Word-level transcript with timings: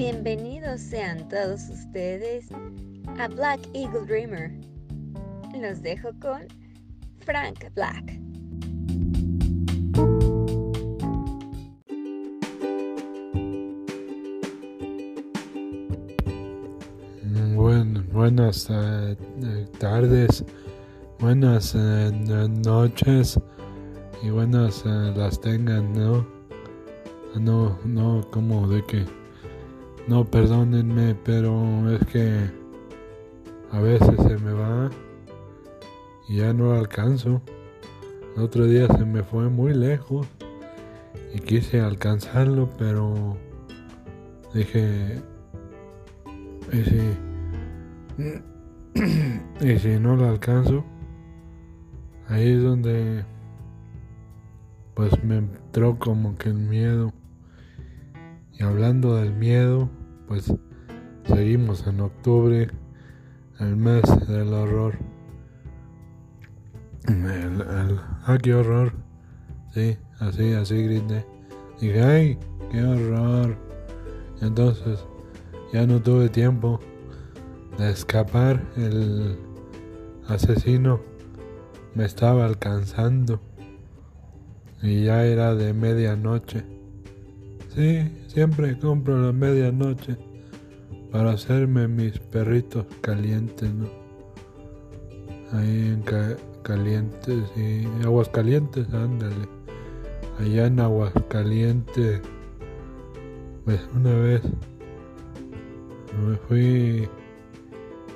Bienvenidos 0.00 0.80
sean 0.80 1.28
todos 1.28 1.68
ustedes 1.68 2.48
a 3.18 3.28
Black 3.28 3.60
Eagle 3.74 4.06
Dreamer. 4.06 4.50
Los 5.60 5.82
dejo 5.82 6.08
con 6.22 6.48
Frank 7.18 7.62
Black. 7.74 8.18
buenas 18.10 18.70
eh, 18.70 19.16
eh, 19.42 19.66
tardes, 19.78 20.42
buenas 21.18 21.74
eh, 21.74 22.10
noches 22.64 23.38
y 24.22 24.30
buenas 24.30 24.82
las 24.86 25.38
tengan, 25.42 25.92
¿no? 25.92 26.26
No, 27.38 27.78
no, 27.84 28.26
como 28.30 28.66
de 28.66 28.82
que, 28.86 29.19
no, 30.10 30.24
perdónenme, 30.24 31.14
pero 31.24 31.88
es 31.88 32.04
que 32.06 32.50
a 33.70 33.80
veces 33.80 34.16
se 34.26 34.38
me 34.38 34.52
va 34.52 34.90
y 36.28 36.38
ya 36.38 36.52
no 36.52 36.72
alcanzo. 36.72 37.40
El 38.34 38.42
otro 38.42 38.66
día 38.66 38.88
se 38.88 39.04
me 39.04 39.22
fue 39.22 39.48
muy 39.48 39.72
lejos 39.72 40.26
y 41.32 41.38
quise 41.38 41.80
alcanzarlo, 41.80 42.68
pero 42.76 43.36
dije, 44.52 45.22
y 46.72 46.82
si 46.82 47.00
y 49.64 49.78
si 49.78 50.00
no 50.00 50.16
lo 50.16 50.28
alcanzo, 50.28 50.84
ahí 52.26 52.48
es 52.48 52.64
donde 52.64 53.24
pues 54.94 55.22
me 55.22 55.36
entró 55.36 56.00
como 56.00 56.34
que 56.34 56.48
el 56.48 56.58
miedo. 56.58 57.12
Y 58.58 58.64
hablando 58.64 59.14
del 59.14 59.32
miedo, 59.32 59.88
pues 60.30 60.44
seguimos 61.26 61.84
en 61.88 61.98
octubre, 62.02 62.70
el 63.58 63.76
mes 63.76 64.04
del 64.28 64.52
horror. 64.52 64.96
El, 67.08 67.64
ah, 67.66 68.38
qué 68.40 68.54
horror. 68.54 68.92
Sí, 69.74 69.98
así, 70.20 70.52
así 70.52 70.84
grité. 70.84 71.26
Dije, 71.80 72.00
ay, 72.00 72.38
qué 72.70 72.80
horror. 72.80 73.56
Entonces, 74.40 75.04
ya 75.72 75.84
no 75.84 76.00
tuve 76.00 76.28
tiempo 76.28 76.78
de 77.76 77.90
escapar, 77.90 78.62
el 78.76 79.36
asesino 80.28 81.00
me 81.96 82.04
estaba 82.04 82.46
alcanzando 82.46 83.40
y 84.80 85.06
ya 85.06 85.24
era 85.24 85.56
de 85.56 85.72
medianoche. 85.72 86.79
Sí, 87.74 88.02
siempre 88.26 88.76
compro 88.78 89.16
la 89.16 89.32
medianoche 89.32 90.16
para 91.12 91.30
hacerme 91.32 91.86
mis 91.86 92.18
perritos 92.18 92.84
calientes, 93.00 93.72
¿no? 93.72 93.86
Ahí 95.52 95.94
en 95.94 96.04
calientes 96.62 97.44
y 97.56 97.86
aguas 98.04 98.28
calientes, 98.30 98.92
ándale. 98.92 99.48
Allá 100.40 100.66
en 100.66 100.80
aguas 100.80 101.12
calientes, 101.28 102.20
pues 103.64 103.80
una 103.94 104.14
vez 104.14 104.42
me 106.26 106.36
fui 106.48 107.08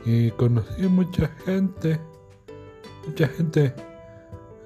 y 0.05 0.31
conocí 0.33 0.83
mucha 0.89 1.29
gente, 1.45 2.01
mucha 3.07 3.29
gente 3.29 3.73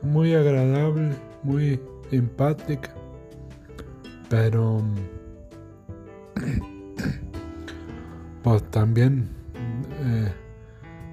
muy 0.03 0.35
agradable, 0.35 1.15
muy 1.43 1.79
simpática, 2.11 2.95
pero 4.29 4.83
pues 8.43 8.63
también 8.71 9.29
eh, 10.01 10.33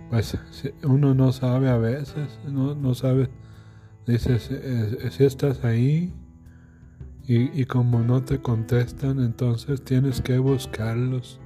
pues 0.09 0.37
uno 0.83 1.13
no 1.13 1.31
sabe 1.31 1.69
a 1.69 1.77
veces, 1.77 2.39
no, 2.47 2.75
no 2.75 2.93
sabe, 2.93 3.29
dices, 4.05 4.49
eh, 4.51 5.09
si 5.11 5.23
estás 5.23 5.63
ahí 5.63 6.13
y, 7.27 7.59
y 7.59 7.65
como 7.65 7.99
no 7.99 8.23
te 8.23 8.39
contestan, 8.39 9.19
entonces 9.19 9.83
tienes 9.83 10.21
que 10.21 10.37
buscarlos. 10.37 11.39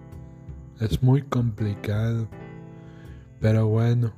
Es 0.80 1.04
muy 1.04 1.22
complicado. 1.24 2.30
Pero 3.40 3.68
bueno, 3.68 4.14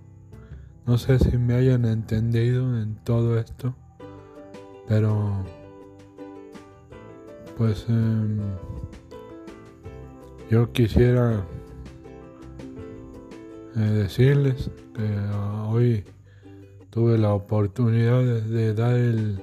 no 0.85 0.97
sé 0.97 1.19
si 1.19 1.37
me 1.37 1.53
hayan 1.53 1.85
entendido 1.85 2.81
en 2.81 2.95
todo 3.03 3.39
esto, 3.39 3.75
pero 4.87 5.45
pues 7.57 7.85
em, 7.89 8.39
yo 10.49 10.71
quisiera 10.71 11.45
eh, 13.75 13.79
decirles 13.79 14.69
que 14.95 15.17
hoy 15.69 16.03
tuve 16.89 17.17
la 17.17 17.33
oportunidad 17.33 18.21
de, 18.23 18.73
dar 18.73 18.95
el, 18.95 19.41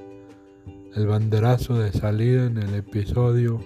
el 0.95 1.07
banderazo 1.07 1.79
de 1.79 1.93
salida 1.93 2.47
en 2.47 2.59
el 2.59 2.75
episodio. 2.75 3.61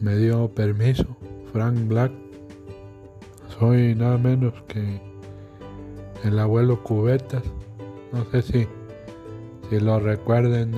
Me 0.00 0.16
dio 0.16 0.48
permiso 0.54 1.16
Frank 1.52 1.88
Black 1.88 2.12
soy 3.58 3.94
nada 3.96 4.18
menos 4.18 4.54
que 4.68 5.00
el 6.24 6.38
abuelo 6.38 6.82
Cubetas. 6.82 7.42
No 8.12 8.24
sé 8.30 8.42
si, 8.42 8.68
si 9.68 9.78
lo 9.80 10.00
recuerden 10.00 10.72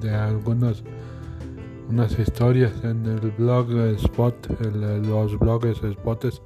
de, 0.00 0.14
algunas 0.14 0.82
unas 1.88 2.18
historias 2.18 2.72
en 2.84 3.06
el 3.06 3.30
blog 3.32 3.70
Spot, 3.96 4.34
los 5.06 5.38
blogs 5.38 5.78
spots, 5.78 6.42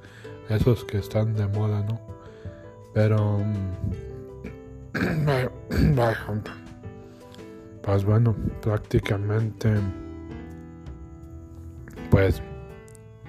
esos 0.49 0.85
que 0.85 0.99
están 0.99 1.33
de 1.35 1.47
moda, 1.47 1.83
¿no? 1.83 1.99
Pero, 2.93 3.39
pues 7.81 8.05
bueno, 8.05 8.35
prácticamente, 8.61 9.73
pues 12.09 12.41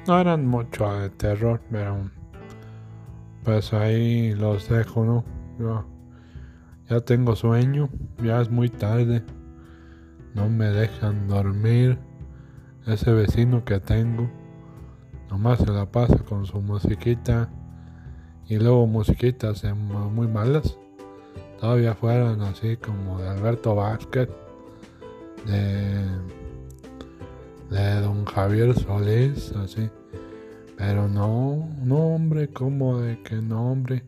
no 0.07 0.21
eran 0.21 0.47
mucho 0.47 0.93
de 1.01 1.11
terror, 1.11 1.61
pero 1.71 1.97
pues 3.43 3.73
ahí 3.73 4.35
los 4.35 4.69
dejo, 4.69 5.05
¿no? 5.05 5.25
Yo 5.59 5.85
ya 6.89 7.01
tengo 7.01 7.37
sueño, 7.37 7.89
ya 8.23 8.41
es 8.41 8.51
muy 8.51 8.69
tarde, 8.69 9.23
no 10.35 10.49
me 10.49 10.67
dejan 10.67 11.29
dormir. 11.29 11.99
Ese 12.87 13.13
vecino 13.13 13.65
que 13.65 13.81
tengo, 13.81 14.31
nomás 15.31 15.59
se 15.59 15.71
la 15.71 15.91
pasa 15.91 16.19
con 16.19 16.45
su 16.45 16.61
musiquita 16.61 17.51
y 18.47 18.59
luego 18.59 18.87
musiquitas 18.87 19.65
muy 19.75 20.29
malas. 20.29 20.79
Todavía 21.61 21.95
fueran 21.95 22.43
así 22.43 22.77
como 22.77 23.19
de 23.19 23.29
Alberto 23.29 23.75
Vázquez, 23.75 24.29
de 25.47 26.05
de 27.71 28.01
don 28.01 28.25
Javier 28.25 28.75
Solís, 28.79 29.53
así. 29.57 29.91
Pero 30.77 31.09
no, 31.09 31.69
no 31.83 31.97
hombre, 32.15 32.49
como 32.49 33.01
de 33.01 33.21
que 33.23 33.37
no 33.37 33.71
hombre, 33.73 34.05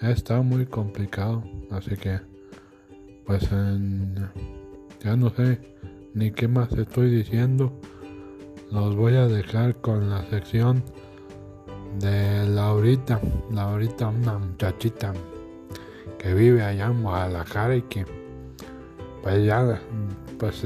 está 0.00 0.42
muy 0.42 0.66
complicado. 0.66 1.42
Así 1.70 1.96
que, 1.96 2.20
pues 3.26 3.48
ya 5.00 5.16
no 5.16 5.30
sé 5.30 5.60
ni 6.14 6.30
qué 6.30 6.48
más 6.48 6.72
estoy 6.72 7.10
diciendo. 7.10 7.72
Los 8.70 8.96
voy 8.96 9.16
a 9.16 9.26
dejar 9.26 9.76
con 9.80 10.10
la 10.10 10.24
sección 10.28 10.82
de 12.00 12.46
Laurita. 12.48 13.20
Laurita, 13.50 14.08
una 14.08 14.38
muchachita 14.38 15.12
que 16.18 16.34
vive 16.34 16.62
allá 16.62 16.86
en 16.86 17.02
Guadalajara 17.02 17.76
y 17.76 17.82
que 17.82 18.04
pues 19.22 19.44
ya 19.44 19.80
pues 20.38 20.64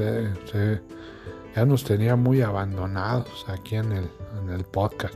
ya 1.55 1.65
nos 1.65 1.83
tenía 1.83 2.15
muy 2.15 2.41
abandonados 2.41 3.45
aquí 3.47 3.75
en 3.75 3.91
el, 3.91 4.09
en 4.41 4.49
el 4.49 4.63
podcast. 4.63 5.15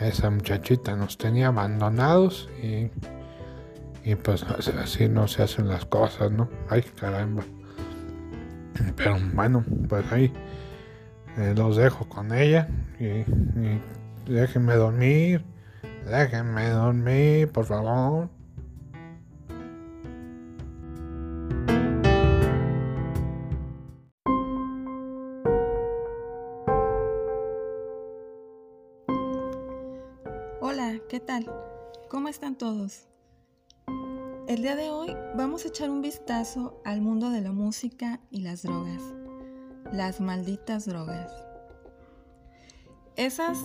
Esa 0.00 0.30
muchachita 0.30 0.94
nos 0.96 1.18
tenía 1.18 1.48
abandonados 1.48 2.48
y, 2.62 2.90
y 4.04 4.14
pues 4.14 4.44
así 4.44 5.08
no 5.08 5.26
se 5.26 5.42
hacen 5.42 5.68
las 5.68 5.84
cosas, 5.86 6.30
¿no? 6.30 6.48
Ay, 6.68 6.82
caramba. 6.82 7.42
Pero 8.96 9.16
bueno, 9.34 9.64
pues 9.88 10.10
ahí 10.12 10.32
eh, 11.36 11.54
los 11.56 11.76
dejo 11.76 12.08
con 12.08 12.32
ella 12.32 12.68
y, 13.00 13.04
y 13.04 13.82
déjenme 14.26 14.74
dormir, 14.74 15.44
déjenme 16.06 16.68
dormir, 16.70 17.50
por 17.50 17.64
favor. 17.64 18.28
¿Cómo 32.08 32.28
están 32.28 32.56
todos? 32.56 33.06
El 34.46 34.62
día 34.62 34.76
de 34.76 34.88
hoy 34.88 35.14
vamos 35.36 35.62
a 35.62 35.68
echar 35.68 35.90
un 35.90 36.00
vistazo 36.00 36.80
al 36.86 37.02
mundo 37.02 37.28
de 37.28 37.42
la 37.42 37.52
música 37.52 38.18
y 38.30 38.40
las 38.40 38.62
drogas. 38.62 39.02
las 39.92 40.22
malditas 40.22 40.86
drogas. 40.86 41.30
Esas 43.16 43.58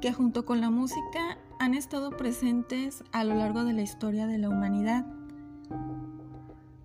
que 0.00 0.14
junto 0.14 0.46
con 0.46 0.62
la 0.62 0.70
música 0.70 1.36
han 1.58 1.74
estado 1.74 2.16
presentes 2.16 3.04
a 3.12 3.24
lo 3.24 3.34
largo 3.34 3.64
de 3.64 3.74
la 3.74 3.82
historia 3.82 4.26
de 4.26 4.38
la 4.38 4.48
humanidad 4.48 5.04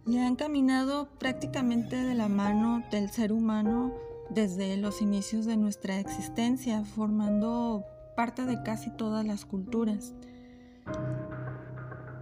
y 0.05 0.17
han 0.17 0.35
caminado 0.35 1.07
prácticamente 1.19 1.95
de 1.95 2.15
la 2.15 2.27
mano 2.27 2.83
del 2.91 3.09
ser 3.11 3.31
humano 3.31 3.93
desde 4.29 4.75
los 4.75 5.01
inicios 5.01 5.45
de 5.45 5.55
nuestra 5.55 6.01
existencia, 6.01 6.83
formando 6.83 7.85
parte 8.17 8.45
de 8.45 8.63
casi 8.63 8.89
todas 8.89 9.23
las 9.23 9.45
culturas. 9.45 10.15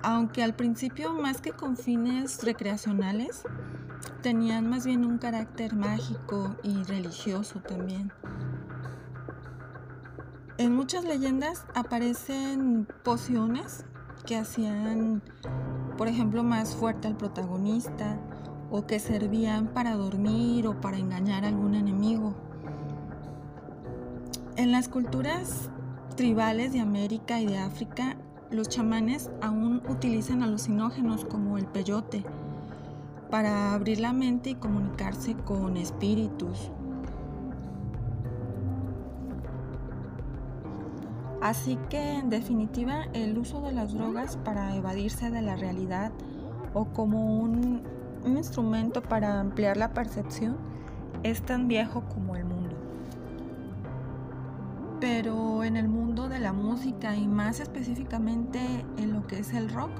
Aunque 0.04 0.44
al 0.44 0.54
principio 0.54 1.14
más 1.14 1.40
que 1.40 1.54
con 1.54 1.78
fines 1.78 2.44
recreacionales, 2.44 3.44
tenían 4.22 4.70
más 4.70 4.86
bien 4.86 5.06
un 5.06 5.20
carácter 5.20 5.74
mágico 5.74 6.58
y 6.64 6.84
religioso 6.84 7.62
también. 7.62 8.12
En 10.58 10.76
muchas 10.76 11.06
leyendas 11.06 11.66
aparecen 11.76 12.88
pociones 13.06 13.86
que 14.26 14.36
hacían, 14.36 15.22
por 15.98 16.10
ejemplo, 16.10 16.44
más 16.44 16.76
fuerte 16.76 17.08
al 17.08 17.16
protagonista 17.16 18.20
o 18.70 18.86
que 18.86 19.00
servían 19.00 19.68
para 19.68 19.96
dormir 19.96 20.68
o 20.68 20.82
para 20.82 20.98
engañar 20.98 21.46
a 21.46 21.48
algún 21.48 21.74
enemigo. 21.74 22.36
En 24.58 24.74
las 24.74 24.90
culturas 24.90 25.70
tribales 26.16 26.74
de 26.74 26.80
América 26.80 27.40
y 27.40 27.46
de 27.46 27.58
África, 27.58 28.16
los 28.50 28.70
chamanes 28.70 29.30
aún 29.42 29.82
utilizan 29.90 30.44
alucinógenos 30.44 31.26
como 31.26 31.58
el 31.58 31.66
peyote 31.66 32.24
para 33.30 33.74
abrir 33.74 34.00
la 34.00 34.14
mente 34.14 34.52
y 34.52 34.56
comunicarse 34.56 35.36
con 35.36 35.78
espíritus. 35.78 36.72
Así 41.42 41.78
que 41.90 42.14
en 42.14 42.30
definitiva 42.30 43.04
el 43.14 43.38
uso 43.38 43.62
de 43.62 43.72
las 43.72 43.94
drogas 43.94 44.38
para 44.38 44.76
evadirse 44.76 45.30
de 45.30 45.42
la 45.42 45.56
realidad 45.56 46.12
o 46.74 46.86
como 46.86 47.40
un, 47.40 47.84
instrumento 48.26 49.04
para 49.04 49.40
ampliar 49.40 49.78
la 49.78 49.94
percepción 49.94 50.58
es 51.22 51.44
tan 51.44 51.68
viejo 51.68 52.04
como 52.12 52.36
el 52.36 52.46
mundo. 52.46 52.55
Pero 55.06 55.64
en 55.64 55.78
el 55.78 55.88
mundo 55.88 56.30
de 56.30 56.40
la 56.40 56.52
música 56.52 57.16
y 57.16 57.28
más 57.28 57.60
específicamente 57.60 58.60
en 58.98 59.14
lo 59.14 59.28
que 59.28 59.38
es 59.38 59.54
el 59.54 59.70
rock, 59.70 59.92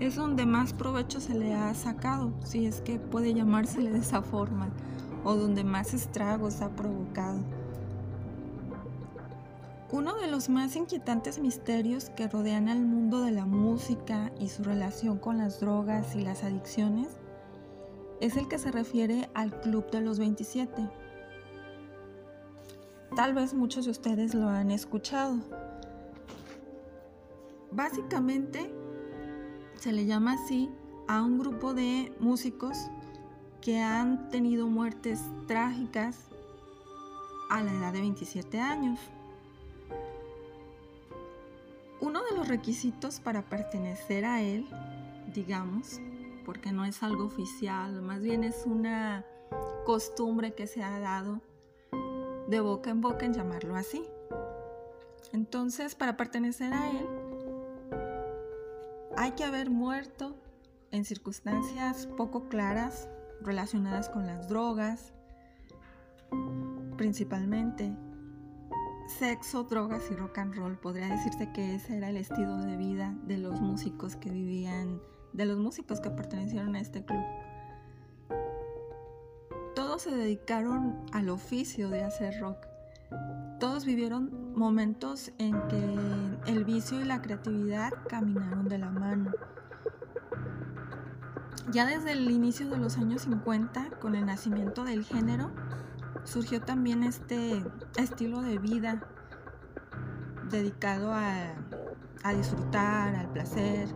es 0.00 0.16
donde 0.16 0.46
más 0.46 0.72
provecho 0.72 1.20
se 1.20 1.34
le 1.34 1.52
ha 1.52 1.74
sacado, 1.74 2.32
si 2.42 2.64
es 2.64 2.80
que 2.80 2.98
puede 2.98 3.34
llamársele 3.34 3.90
de 3.90 3.98
esa 3.98 4.22
forma 4.22 4.70
o 5.24 5.34
donde 5.34 5.62
más 5.62 5.92
estragos 5.92 6.62
ha 6.62 6.70
provocado. 6.70 7.40
Uno 9.90 10.14
de 10.14 10.26
los 10.26 10.48
más 10.48 10.74
inquietantes 10.74 11.38
misterios 11.38 12.08
que 12.08 12.28
rodean 12.28 12.70
al 12.70 12.80
mundo 12.80 13.20
de 13.20 13.32
la 13.32 13.44
música 13.44 14.32
y 14.40 14.48
su 14.48 14.64
relación 14.64 15.18
con 15.18 15.36
las 15.36 15.60
drogas 15.60 16.16
y 16.16 16.22
las 16.22 16.44
adicciones 16.44 17.21
es 18.22 18.36
el 18.36 18.46
que 18.46 18.56
se 18.56 18.70
refiere 18.70 19.28
al 19.34 19.60
Club 19.62 19.90
de 19.90 20.00
los 20.00 20.20
27. 20.20 20.88
Tal 23.16 23.34
vez 23.34 23.52
muchos 23.52 23.86
de 23.86 23.90
ustedes 23.90 24.32
lo 24.32 24.48
han 24.48 24.70
escuchado. 24.70 25.38
Básicamente 27.72 28.72
se 29.74 29.92
le 29.92 30.06
llama 30.06 30.34
así 30.34 30.70
a 31.08 31.20
un 31.20 31.36
grupo 31.36 31.74
de 31.74 32.12
músicos 32.20 32.78
que 33.60 33.80
han 33.80 34.28
tenido 34.28 34.68
muertes 34.68 35.20
trágicas 35.48 36.28
a 37.50 37.60
la 37.60 37.72
edad 37.72 37.92
de 37.92 38.02
27 38.02 38.60
años. 38.60 39.00
Uno 42.00 42.22
de 42.22 42.36
los 42.36 42.46
requisitos 42.46 43.18
para 43.18 43.42
pertenecer 43.42 44.24
a 44.24 44.42
él, 44.42 44.68
digamos, 45.34 46.00
porque 46.44 46.72
no 46.72 46.84
es 46.84 47.02
algo 47.02 47.24
oficial, 47.24 48.02
más 48.02 48.22
bien 48.22 48.44
es 48.44 48.64
una 48.66 49.24
costumbre 49.84 50.54
que 50.54 50.66
se 50.66 50.82
ha 50.82 50.98
dado 50.98 51.40
de 52.48 52.60
boca 52.60 52.90
en 52.90 53.00
boca 53.00 53.26
en 53.26 53.34
llamarlo 53.34 53.76
así. 53.76 54.04
Entonces, 55.32 55.94
para 55.94 56.16
pertenecer 56.16 56.72
a 56.72 56.90
él, 56.90 57.06
hay 59.16 59.32
que 59.32 59.44
haber 59.44 59.70
muerto 59.70 60.36
en 60.90 61.04
circunstancias 61.04 62.06
poco 62.16 62.48
claras 62.48 63.08
relacionadas 63.40 64.08
con 64.08 64.26
las 64.26 64.48
drogas, 64.48 65.12
principalmente 66.96 67.96
sexo, 69.18 69.64
drogas 69.64 70.02
y 70.10 70.14
rock 70.14 70.38
and 70.38 70.54
roll. 70.54 70.78
Podría 70.78 71.08
decirse 71.08 71.50
que 71.52 71.74
ese 71.74 71.96
era 71.96 72.10
el 72.10 72.16
estilo 72.16 72.58
de 72.58 72.76
vida 72.76 73.14
de 73.24 73.38
los 73.38 73.60
músicos 73.60 74.16
que 74.16 74.30
vivían, 74.30 75.00
de 75.32 75.46
los 75.46 75.58
músicos 75.58 76.00
que 76.00 76.10
pertenecieron 76.10 76.74
a 76.76 76.80
este 76.80 77.04
club. 77.04 77.24
Todos 79.74 80.02
se 80.02 80.10
dedicaron 80.10 81.00
al 81.12 81.28
oficio 81.28 81.88
de 81.88 82.04
hacer 82.04 82.40
rock. 82.40 82.66
Todos 83.58 83.84
vivieron 83.84 84.52
momentos 84.54 85.32
en 85.38 85.52
que 85.68 85.96
el 86.50 86.64
vicio 86.64 87.00
y 87.00 87.04
la 87.04 87.22
creatividad 87.22 87.92
caminaron 88.08 88.68
de 88.68 88.78
la 88.78 88.90
mano. 88.90 89.30
Ya 91.70 91.86
desde 91.86 92.12
el 92.12 92.30
inicio 92.30 92.68
de 92.68 92.76
los 92.76 92.98
años 92.98 93.22
50, 93.22 93.90
con 94.00 94.14
el 94.14 94.26
nacimiento 94.26 94.84
del 94.84 95.04
género, 95.04 95.50
surgió 96.24 96.60
también 96.60 97.02
este 97.02 97.64
estilo 97.96 98.42
de 98.42 98.58
vida 98.58 99.06
dedicado 100.50 101.12
a, 101.12 101.54
disfrutar, 102.34 103.14
al 103.14 103.32
placer, 103.32 103.88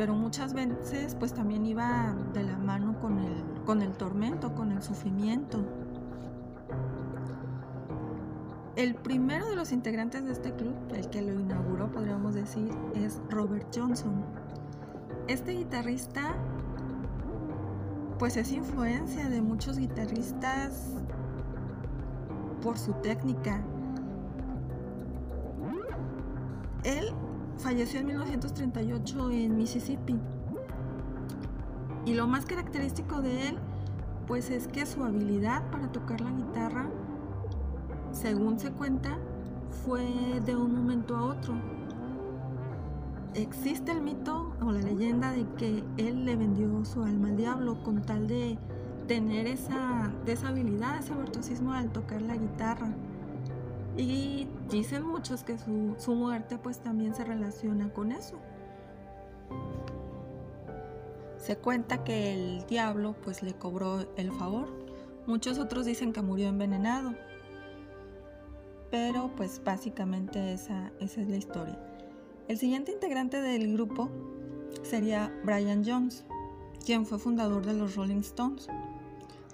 pero 0.00 0.14
muchas 0.14 0.54
veces 0.54 1.14
pues 1.14 1.34
también 1.34 1.66
iba 1.66 2.16
de 2.32 2.42
la 2.42 2.56
mano 2.56 2.98
con 3.02 3.18
el, 3.18 3.34
con 3.66 3.82
el 3.82 3.92
tormento, 3.92 4.54
con 4.54 4.72
el 4.72 4.80
sufrimiento. 4.82 5.62
El 8.76 8.94
primero 8.94 9.46
de 9.50 9.56
los 9.56 9.72
integrantes 9.72 10.24
de 10.24 10.32
este 10.32 10.54
club, 10.54 10.74
el 10.94 11.10
que 11.10 11.20
lo 11.20 11.38
inauguró 11.38 11.92
podríamos 11.92 12.34
decir, 12.34 12.70
es 12.94 13.20
Robert 13.28 13.66
Johnson 13.76 14.24
este 15.28 15.52
guitarrista 15.52 16.34
pues 18.18 18.38
es 18.38 18.50
influencia 18.52 19.28
de 19.28 19.42
muchos 19.42 19.76
guitarristas 19.76 20.94
por 22.62 22.78
su 22.78 22.94
técnica. 22.94 23.62
Él 26.84 27.12
falleció 27.62 28.00
en 28.00 28.06
1938 28.06 29.30
en 29.30 29.56
Mississippi. 29.56 30.16
Y 32.06 32.14
lo 32.14 32.26
más 32.26 32.46
característico 32.46 33.20
de 33.20 33.48
él 33.48 33.58
pues 34.26 34.50
es 34.50 34.68
que 34.68 34.86
su 34.86 35.04
habilidad 35.04 35.70
para 35.70 35.90
tocar 35.90 36.20
la 36.20 36.30
guitarra, 36.30 36.88
según 38.12 38.58
se 38.60 38.70
cuenta, 38.70 39.18
fue 39.84 40.04
de 40.44 40.56
un 40.56 40.74
momento 40.74 41.16
a 41.16 41.22
otro 41.22 41.54
existe 43.34 43.92
el 43.92 44.02
mito 44.02 44.52
o 44.60 44.72
la 44.72 44.80
leyenda 44.80 45.32
de 45.32 45.46
que 45.56 45.84
él 45.96 46.24
le 46.24 46.36
vendió 46.36 46.84
su 46.84 47.02
alma 47.02 47.28
al 47.28 47.36
diablo 47.36 47.82
con 47.82 48.02
tal 48.02 48.26
de 48.26 48.58
tener 49.06 49.46
esa, 49.46 50.12
habilidad, 50.46 50.98
ese 50.98 51.14
virtuosismo 51.14 51.72
al 51.72 51.90
tocar 51.90 52.22
la 52.22 52.36
guitarra. 52.36 52.88
Y 53.96 54.46
dicen 54.70 55.04
muchos 55.04 55.42
que 55.42 55.58
su, 55.58 55.94
su 55.98 56.14
muerte 56.14 56.58
pues 56.58 56.80
también 56.80 57.14
se 57.14 57.24
relaciona 57.24 57.92
con 57.92 58.12
eso. 58.12 58.38
Se 61.36 61.56
cuenta 61.56 62.04
que 62.04 62.34
el 62.34 62.66
diablo 62.66 63.14
pues 63.24 63.42
le 63.42 63.54
cobró 63.54 64.06
el 64.16 64.30
favor. 64.32 64.68
Muchos 65.26 65.58
otros 65.58 65.86
dicen 65.86 66.12
que 66.12 66.22
murió 66.22 66.48
envenenado. 66.48 67.14
Pero 68.90 69.30
pues 69.36 69.62
básicamente 69.64 70.52
esa, 70.52 70.92
esa 71.00 71.20
es 71.20 71.28
la 71.28 71.36
historia. 71.36 71.78
El 72.48 72.58
siguiente 72.58 72.92
integrante 72.92 73.40
del 73.40 73.72
grupo 73.72 74.10
sería 74.82 75.32
Brian 75.44 75.84
Jones, 75.86 76.24
quien 76.84 77.06
fue 77.06 77.18
fundador 77.18 77.64
de 77.64 77.74
los 77.74 77.94
Rolling 77.94 78.20
Stones. 78.20 78.68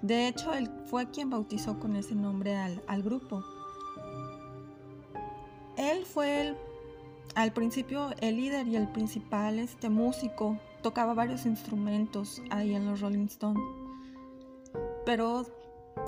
De 0.01 0.27
hecho, 0.27 0.53
él 0.53 0.69
fue 0.85 1.09
quien 1.09 1.29
bautizó 1.29 1.79
con 1.79 1.95
ese 1.95 2.15
nombre 2.15 2.55
al, 2.55 3.03
grupo. 3.03 3.43
Él 5.77 6.05
fue 6.05 6.55
al 7.35 7.53
principio 7.53 8.09
el 8.19 8.37
líder 8.37 8.67
y 8.67 8.75
el 8.75 8.87
principal 8.87 9.59
este, 9.59 9.89
músico, 9.89 10.57
tocaba 10.81 11.13
varios 11.13 11.45
instrumentos 11.45 12.41
ahí 12.49 12.75
en 12.75 12.85
los 12.85 13.01
Rolling 13.01 13.27
Stones. 13.27 13.63
Pero 15.05 15.45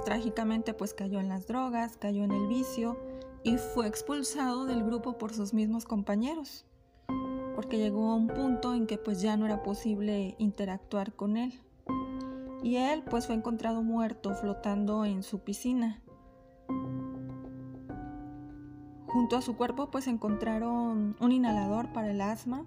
trágicamente 0.06 0.74
pues 0.74 0.94
cayó 0.94 1.20
en 1.20 1.30
las 1.30 1.48
drogas, 1.48 1.98
cayó 1.98 2.24
en 2.24 2.32
el 2.32 2.48
vicio 2.48 2.98
y 3.44 3.58
fue 3.58 3.88
expulsado 3.88 4.66
del 4.66 4.84
grupo 4.84 5.18
por 5.18 5.34
sus 5.34 5.54
mismos 5.54 5.86
compañeros 5.86 6.66
porque 7.60 7.78
llegó 7.78 8.12
a 8.12 8.16
un 8.16 8.28
punto 8.28 8.74
en 8.74 8.88
que 8.88 8.98
pues 8.98 9.22
ya 9.22 9.36
no 9.36 9.46
era 9.46 9.64
posible 9.64 10.34
interactuar 10.38 11.12
con 11.12 11.36
él. 11.36 11.60
Y 12.64 12.78
él 12.78 13.04
pues 13.04 13.28
fue 13.28 13.36
encontrado 13.36 13.84
muerto 13.84 14.34
flotando 14.34 15.04
en 15.04 15.24
su 15.24 15.40
piscina. 15.40 16.02
Junto 19.10 19.38
a 19.38 19.42
su 19.42 19.56
cuerpo 19.56 19.90
pues 19.90 20.06
encontraron 20.06 21.16
un 21.20 21.32
inhalador 21.32 21.92
para 21.92 22.12
el 22.12 22.22
asma. 22.22 22.64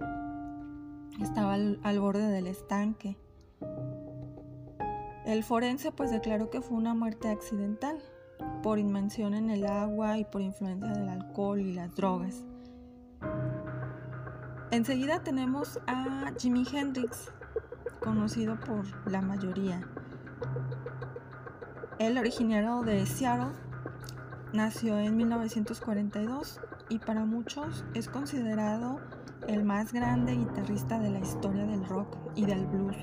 Estaba 1.21 1.55
al, 1.55 2.01
borde 2.01 2.27
del 2.27 2.49
estanque. 2.49 3.17
El 5.25 5.45
forense 5.45 5.93
pues 5.93 6.11
declaró 6.11 6.51
que 6.51 6.61
fue 6.61 6.77
una 6.77 6.95
muerte 6.95 7.29
accidental 7.29 7.97
por 8.61 8.81
inmersión 8.81 9.35
en 9.35 9.51
el 9.51 9.67
agua 9.67 10.19
y 10.19 10.25
por 10.25 10.41
influencia 10.41 10.89
del 10.89 11.09
alcohol 11.09 11.61
y 11.61 11.75
las 11.75 11.95
drogas. 11.95 12.45
Enseguida 14.73 15.23
tenemos 15.23 15.79
a 15.87 16.33
Jimi 16.39 16.65
Hendrix, 16.73 17.31
conocido 18.01 18.59
por 18.59 18.85
la 19.09 19.21
mayoría. 19.21 19.87
El 22.01 22.19
originario 22.19 22.83
de 22.83 23.07
Seattle 23.07 23.53
nació 24.53 24.99
en 24.99 25.17
1942 25.17 26.61
y 26.89 26.99
para 26.99 27.25
muchos 27.25 27.85
es 27.95 28.09
considerado 28.09 29.01
el 29.49 29.65
más 29.65 29.93
grande 29.93 30.37
guitarrista 30.37 30.99
de 30.99 31.11
la 31.11 31.21
historia 31.21 31.65
del 31.65 31.85
rock 31.87 32.17
y 32.35 32.45
del 32.45 32.67
blues. 32.67 32.97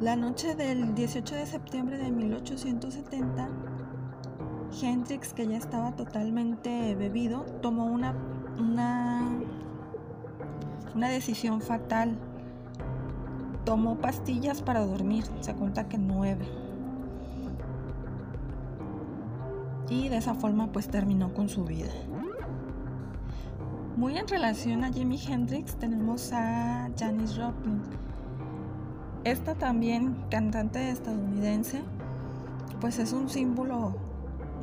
La 0.00 0.16
noche 0.16 0.54
del 0.54 0.94
18 0.94 1.34
de 1.34 1.46
septiembre 1.46 1.98
de 1.98 2.10
1870, 2.10 3.48
Hendrix, 4.80 5.32
que 5.32 5.46
ya 5.46 5.56
estaba 5.56 5.94
totalmente 5.94 6.94
bebido, 6.94 7.42
tomó 7.60 7.84
una, 7.84 8.14
una, 8.58 9.28
una 10.94 11.08
decisión 11.08 11.60
fatal. 11.60 12.18
Tomó 13.64 13.98
pastillas 13.98 14.62
para 14.62 14.80
dormir, 14.80 15.24
se 15.40 15.54
cuenta 15.54 15.86
que 15.86 15.98
nueve. 15.98 16.59
Y 19.90 20.08
de 20.08 20.16
esa 20.16 20.34
forma 20.34 20.72
pues 20.72 20.88
terminó 20.88 21.34
con 21.34 21.50
su 21.50 21.64
vida. 21.64 21.90
Muy 23.96 24.16
en 24.16 24.26
relación 24.26 24.84
a 24.84 24.92
Jimi 24.92 25.20
Hendrix 25.22 25.76
tenemos 25.76 26.32
a 26.32 26.88
Janis 26.96 27.36
Joplin 27.36 27.82
esta 29.24 29.54
también, 29.54 30.16
cantante 30.30 30.88
estadounidense, 30.88 31.82
pues 32.80 32.98
es 32.98 33.12
un 33.12 33.28
símbolo 33.28 33.94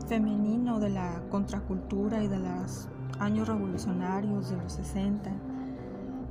femenino 0.07 0.79
de 0.79 0.89
la 0.89 1.21
contracultura 1.29 2.23
y 2.23 2.27
de 2.27 2.39
los 2.39 2.89
años 3.19 3.47
revolucionarios 3.47 4.49
de 4.49 4.57
los 4.57 4.73
60, 4.73 5.29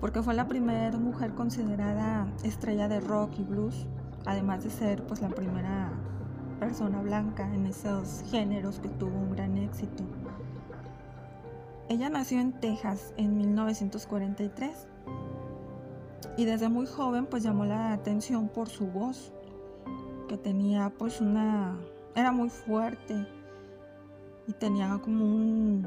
porque 0.00 0.25
fue 0.25 0.35
la 0.35 0.49
primera 0.49 0.99
mujer 0.99 1.35
considerada 1.35 2.26
estrella 2.43 2.88
de 2.88 2.99
rock 2.99 3.38
y 3.38 3.45
blues, 3.45 3.87
además 4.25 4.65
de 4.65 4.71
ser 4.71 5.05
pues 5.07 5.21
la 5.21 5.29
primera 5.29 5.93
persona 6.59 7.01
blanca 7.03 7.53
en 7.55 7.67
esos 7.67 8.25
géneros 8.31 8.81
que 8.81 8.89
tuvo 8.89 9.17
un 9.17 9.33
gran 9.33 9.57
éxito. 9.57 10.05
Ella 11.89 12.09
nació 12.11 12.41
en 12.41 12.53
Texas 12.53 13.15
en 13.17 13.37
1943 13.37 14.89
y 16.37 16.45
desde 16.45 16.69
muy 16.69 16.87
joven 16.87 17.27
pues 17.27 17.43
llamó 17.43 17.65
la 17.65 17.93
atención 17.93 18.49
por 18.49 18.69
su 18.69 18.87
voz, 18.87 19.33
que 20.29 20.37
tenía 20.37 20.93
pues 20.99 21.21
una, 21.21 21.79
era 22.15 22.33
muy 22.33 22.51
fuerte 22.51 23.27
y 24.49 24.53
tenía 24.53 24.99
como 25.03 25.25
un 25.25 25.87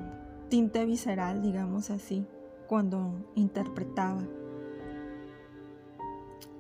tinte 0.50 0.86
visceral, 0.86 1.42
digamos 1.42 1.90
así, 1.90 2.26
cuando 2.68 3.12
interpretaba. 3.36 4.22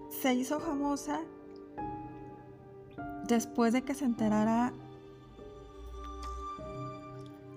Se 0.10 0.34
hizo 0.34 0.60
famosa 0.60 1.22
después 3.30 3.72
de 3.72 3.84
que 3.84 3.94
se 3.94 4.06
enterara 4.06 4.74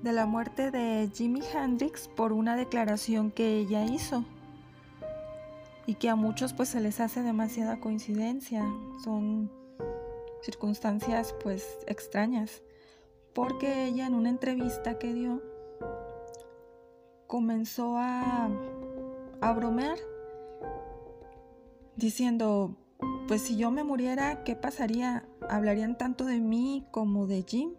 de 0.03 0.13
la 0.13 0.27
muerte 0.27 0.71
de 0.71 1.11
Jimi 1.13 1.41
Hendrix 1.41 2.09
por 2.09 2.33
una 2.33 2.57
declaración 2.57 3.31
que 3.31 3.59
ella 3.59 3.85
hizo. 3.85 4.25
Y 5.87 5.95
que 5.95 6.09
a 6.09 6.15
muchos 6.15 6.53
pues 6.53 6.69
se 6.69 6.81
les 6.81 7.01
hace 7.01 7.23
demasiada 7.23 7.81
coincidencia, 7.81 8.65
son 9.03 9.51
circunstancias 10.43 11.35
pues 11.43 11.67
extrañas, 11.89 12.63
porque 13.35 13.87
ella 13.87 14.07
en 14.07 14.15
una 14.15 14.29
entrevista 14.29 14.99
que 14.99 15.13
dio 15.13 15.43
comenzó 17.27 17.97
a, 17.97 18.49
a 19.41 19.53
bromear 19.55 19.99
diciendo, 21.97 22.77
pues 23.29 23.43
si 23.43 23.57
yo 23.57 23.71
me 23.71 23.85
muriera, 23.85 24.45
¿qué 24.45 24.57
pasaría? 24.57 25.25
Hablarían 25.49 25.97
tanto 25.97 26.25
de 26.25 26.41
mí 26.41 26.87
como 26.91 27.27
de 27.27 27.45
Jim. 27.47 27.71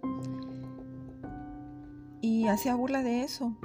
Y 2.22 2.48
hacía 2.48 2.76
burla 2.76 3.04
de 3.04 3.24
eso. 3.24 3.56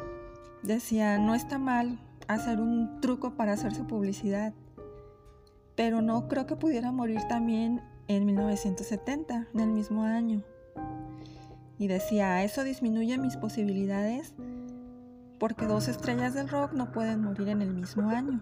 Decía, 0.62 1.18
no 1.18 1.34
está 1.34 1.58
mal 1.58 1.98
hacer 2.26 2.60
un 2.60 3.00
truco 3.00 3.34
para 3.34 3.52
hacerse 3.52 3.84
publicidad. 3.84 4.52
Pero 5.76 6.02
no 6.02 6.28
creo 6.28 6.46
que 6.46 6.56
pudiera 6.56 6.92
morir 6.92 7.20
también 7.28 7.80
en 8.08 8.26
1970, 8.26 9.48
en 9.54 9.60
el 9.60 9.70
mismo 9.70 10.02
año. 10.02 10.42
Y 11.78 11.86
decía, 11.86 12.42
eso 12.42 12.64
disminuye 12.64 13.16
mis 13.18 13.36
posibilidades 13.36 14.34
porque 15.38 15.66
dos 15.66 15.88
estrellas 15.88 16.34
del 16.34 16.48
rock 16.48 16.72
no 16.72 16.90
pueden 16.90 17.22
morir 17.22 17.48
en 17.48 17.62
el 17.62 17.72
mismo 17.72 18.10
año. 18.10 18.40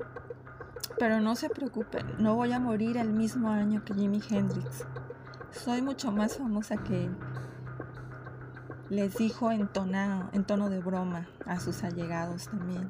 Pero 0.99 1.21
no 1.21 1.37
se 1.37 1.51
preocupen, 1.51 2.07
no 2.19 2.35
voy 2.35 2.53
a 2.53 2.59
morir 2.59 2.97
el 2.97 3.11
mismo 3.11 3.51
año 3.51 3.85
que 3.85 3.95
Jimi 3.95 4.23
Hendrix. 4.31 4.87
Soy 5.51 5.83
mucho 5.83 6.11
más 6.11 6.39
famosa 6.39 6.77
que 6.79 7.05
él. 7.05 7.17
Les 8.89 9.17
dijo 9.17 9.51
en, 9.51 9.69
en 10.33 10.45
tono 10.45 10.71
de 10.71 10.81
broma 10.81 11.27
a 11.45 11.61
sus 11.61 11.85
allegados 11.85 12.49
también. 12.49 12.89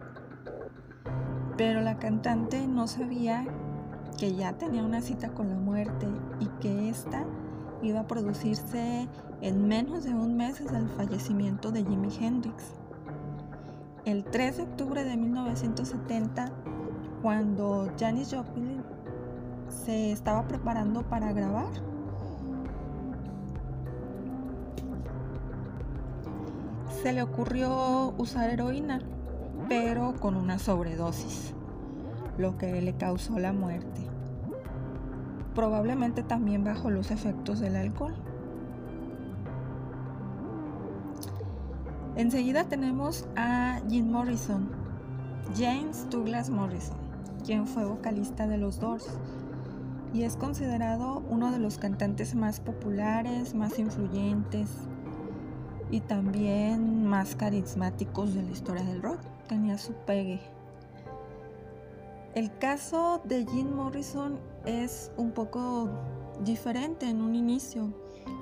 Pero 1.56 1.80
la 1.80 1.98
cantante 1.98 2.66
no 2.68 2.86
sabía 2.86 3.44
que 4.18 4.34
ya 4.34 4.52
tenía 4.52 4.82
una 4.82 5.00
cita 5.00 5.30
con 5.30 5.48
la 5.48 5.56
muerte 5.56 6.06
y 6.38 6.46
que 6.60 6.88
esta 6.88 7.24
iba 7.82 8.00
a 8.00 8.06
producirse 8.06 9.08
en 9.40 9.68
menos 9.68 10.04
de 10.04 10.14
un 10.14 10.36
mes 10.36 10.62
desde 10.62 10.78
el 10.78 10.88
fallecimiento 10.88 11.72
de 11.72 11.84
Jimi 11.84 12.08
Hendrix. 12.20 12.72
El 14.04 14.24
3 14.24 14.58
de 14.58 14.62
octubre 14.62 15.04
de 15.04 15.16
1970, 15.16 16.52
cuando 17.22 17.90
Janis 17.98 18.34
Joplin 18.34 18.82
se 19.68 20.12
estaba 20.12 20.46
preparando 20.46 21.02
para 21.02 21.32
grabar, 21.32 21.72
se 27.02 27.12
le 27.12 27.22
ocurrió 27.22 28.14
usar 28.18 28.50
heroína 28.50 29.00
pero 29.68 30.14
con 30.20 30.36
una 30.36 30.58
sobredosis, 30.58 31.54
lo 32.38 32.56
que 32.56 32.80
le 32.80 32.94
causó 32.94 33.38
la 33.38 33.52
muerte. 33.52 34.02
Probablemente 35.54 36.22
también 36.22 36.64
bajo 36.64 36.90
los 36.90 37.10
efectos 37.10 37.60
del 37.60 37.76
alcohol. 37.76 38.14
Enseguida 42.14 42.64
tenemos 42.64 43.26
a 43.36 43.80
Jim 43.88 44.10
Morrison, 44.10 44.70
James 45.56 46.06
Douglas 46.10 46.48
Morrison, 46.48 46.96
quien 47.46 47.66
fue 47.68 47.84
vocalista 47.84 48.48
de 48.48 48.58
los 48.58 48.80
Doors 48.80 49.06
y 50.12 50.24
es 50.24 50.36
considerado 50.36 51.22
uno 51.28 51.52
de 51.52 51.60
los 51.60 51.78
cantantes 51.78 52.34
más 52.34 52.58
populares, 52.58 53.54
más 53.54 53.78
influyentes 53.78 54.68
y 55.90 56.00
también 56.00 57.06
más 57.06 57.36
carismáticos 57.36 58.34
de 58.34 58.42
la 58.42 58.50
historia 58.50 58.82
del 58.82 59.00
rock 59.00 59.20
tenía 59.48 59.78
su 59.78 59.92
pegue. 59.92 60.40
El 62.34 62.52
caso 62.58 63.22
de 63.24 63.46
Jim 63.46 63.74
Morrison 63.74 64.38
es 64.64 65.12
un 65.16 65.30
poco 65.30 65.88
diferente 66.44 67.08
en 67.08 67.22
un 67.22 67.34
inicio. 67.34 67.92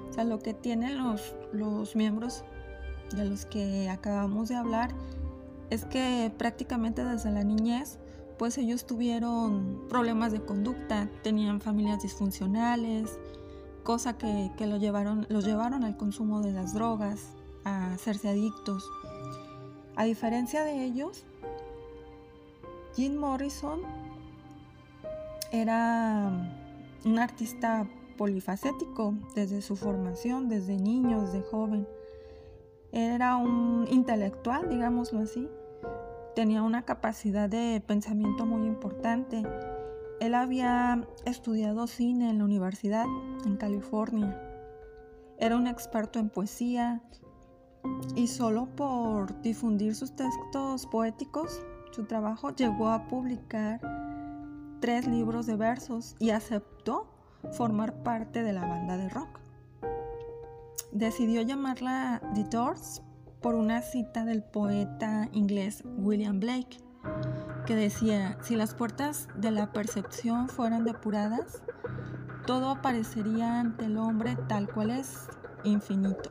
O 0.08 0.12
sea, 0.12 0.24
lo 0.24 0.38
que 0.38 0.54
tienen 0.54 0.96
los, 0.98 1.36
los 1.52 1.94
miembros 1.94 2.44
de 3.14 3.26
los 3.26 3.44
que 3.44 3.90
acabamos 3.90 4.48
de 4.48 4.56
hablar 4.56 4.90
es 5.70 5.84
que 5.84 6.32
prácticamente 6.38 7.04
desde 7.04 7.30
la 7.30 7.44
niñez 7.44 7.98
pues 8.38 8.58
ellos 8.58 8.86
tuvieron 8.86 9.86
problemas 9.88 10.32
de 10.32 10.40
conducta, 10.44 11.08
tenían 11.22 11.60
familias 11.60 12.02
disfuncionales, 12.02 13.18
cosa 13.82 14.18
que, 14.18 14.50
que 14.56 14.66
lo 14.66 14.76
llevaron, 14.76 15.26
los 15.28 15.44
llevaron 15.44 15.84
al 15.84 15.96
consumo 15.96 16.40
de 16.40 16.52
las 16.52 16.74
drogas, 16.74 17.34
a 17.64 17.92
hacerse 17.92 18.28
adictos. 18.28 18.88
A 19.96 20.04
diferencia 20.04 20.64
de 20.64 20.84
ellos, 20.84 21.24
Jim 22.96 23.16
Morrison 23.16 23.80
era 25.52 26.30
un 27.04 27.18
artista 27.18 27.86
polifacético 28.16 29.14
desde 29.34 29.62
su 29.62 29.76
formación, 29.76 30.48
desde 30.48 30.76
niño, 30.76 31.22
desde 31.22 31.42
joven. 31.42 31.86
Era 32.92 33.36
un 33.36 33.86
intelectual, 33.90 34.68
digámoslo 34.68 35.20
así, 35.20 35.48
tenía 36.34 36.62
una 36.62 36.82
capacidad 36.82 37.48
de 37.48 37.82
pensamiento 37.86 38.46
muy 38.46 38.66
importante. 38.66 39.42
Él 40.20 40.34
había 40.34 41.06
estudiado 41.24 41.86
cine 41.86 42.30
en 42.30 42.38
la 42.38 42.44
universidad 42.44 43.06
en 43.44 43.56
California. 43.56 44.40
Era 45.38 45.56
un 45.56 45.66
experto 45.66 46.18
en 46.18 46.30
poesía 46.30 47.02
y 48.14 48.28
solo 48.28 48.66
por 48.76 49.40
difundir 49.42 49.94
sus 49.94 50.14
textos 50.16 50.86
poéticos, 50.86 51.62
su 51.90 52.04
trabajo 52.04 52.50
llegó 52.50 52.88
a 52.88 53.06
publicar 53.06 53.80
tres 54.80 55.06
libros 55.06 55.46
de 55.46 55.56
versos 55.56 56.16
y 56.18 56.30
aceptó 56.30 57.06
formar 57.52 58.02
parte 58.02 58.42
de 58.42 58.52
la 58.52 58.66
banda 58.66 58.96
de 58.96 59.08
rock. 59.08 59.40
Decidió 60.92 61.42
llamarla 61.42 62.20
The 62.34 62.44
Doors 62.44 63.02
por 63.44 63.56
una 63.56 63.82
cita 63.82 64.24
del 64.24 64.42
poeta 64.42 65.28
inglés 65.32 65.82
William 65.98 66.40
Blake, 66.40 66.78
que 67.66 67.76
decía, 67.76 68.38
si 68.40 68.56
las 68.56 68.74
puertas 68.74 69.28
de 69.34 69.50
la 69.50 69.70
percepción 69.70 70.48
fueran 70.48 70.84
depuradas, 70.84 71.60
todo 72.46 72.70
aparecería 72.70 73.60
ante 73.60 73.84
el 73.84 73.98
hombre 73.98 74.38
tal 74.48 74.66
cual 74.72 74.92
es, 74.92 75.28
infinito. 75.62 76.30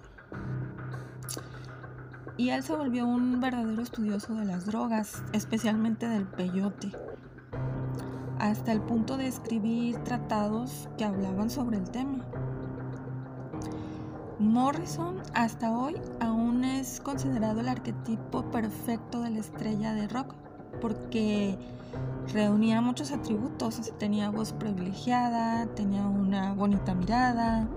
Y 2.36 2.50
él 2.50 2.64
se 2.64 2.76
volvió 2.76 3.06
un 3.06 3.40
verdadero 3.40 3.84
estudioso 3.84 4.34
de 4.34 4.46
las 4.46 4.66
drogas, 4.66 5.24
especialmente 5.34 6.10
del 6.10 6.26
peyote 6.26 6.94
hasta 8.40 8.72
el 8.72 8.82
punto 8.82 9.18
de 9.18 9.28
escribir 9.28 9.98
tratados 10.00 10.90
que 10.98 11.06
hablaban 11.06 11.52
sobre 11.52 11.78
el 11.78 11.90
tema. 11.92 12.26
Morrison 14.44 15.22
hasta 15.34 15.72
hoy 15.72 15.96
aún 16.20 16.66
es 16.66 17.00
considerado 17.00 17.62
el 17.62 17.70
arquetipo 17.70 18.44
perfecto 18.52 19.22
de 19.22 19.30
la 19.30 19.40
estrella 19.40 19.94
de 19.94 20.08
rock 20.08 20.36
porque 20.82 21.58
reunía 22.34 22.82
muchos 22.82 23.12
atributos, 23.12 23.94
tenía 23.98 24.30
voz 24.30 24.52
privilegiada, 24.52 25.66
tenía 25.76 26.06
una 26.06 26.54
bonita 26.54 26.94
mirada, 26.94 27.68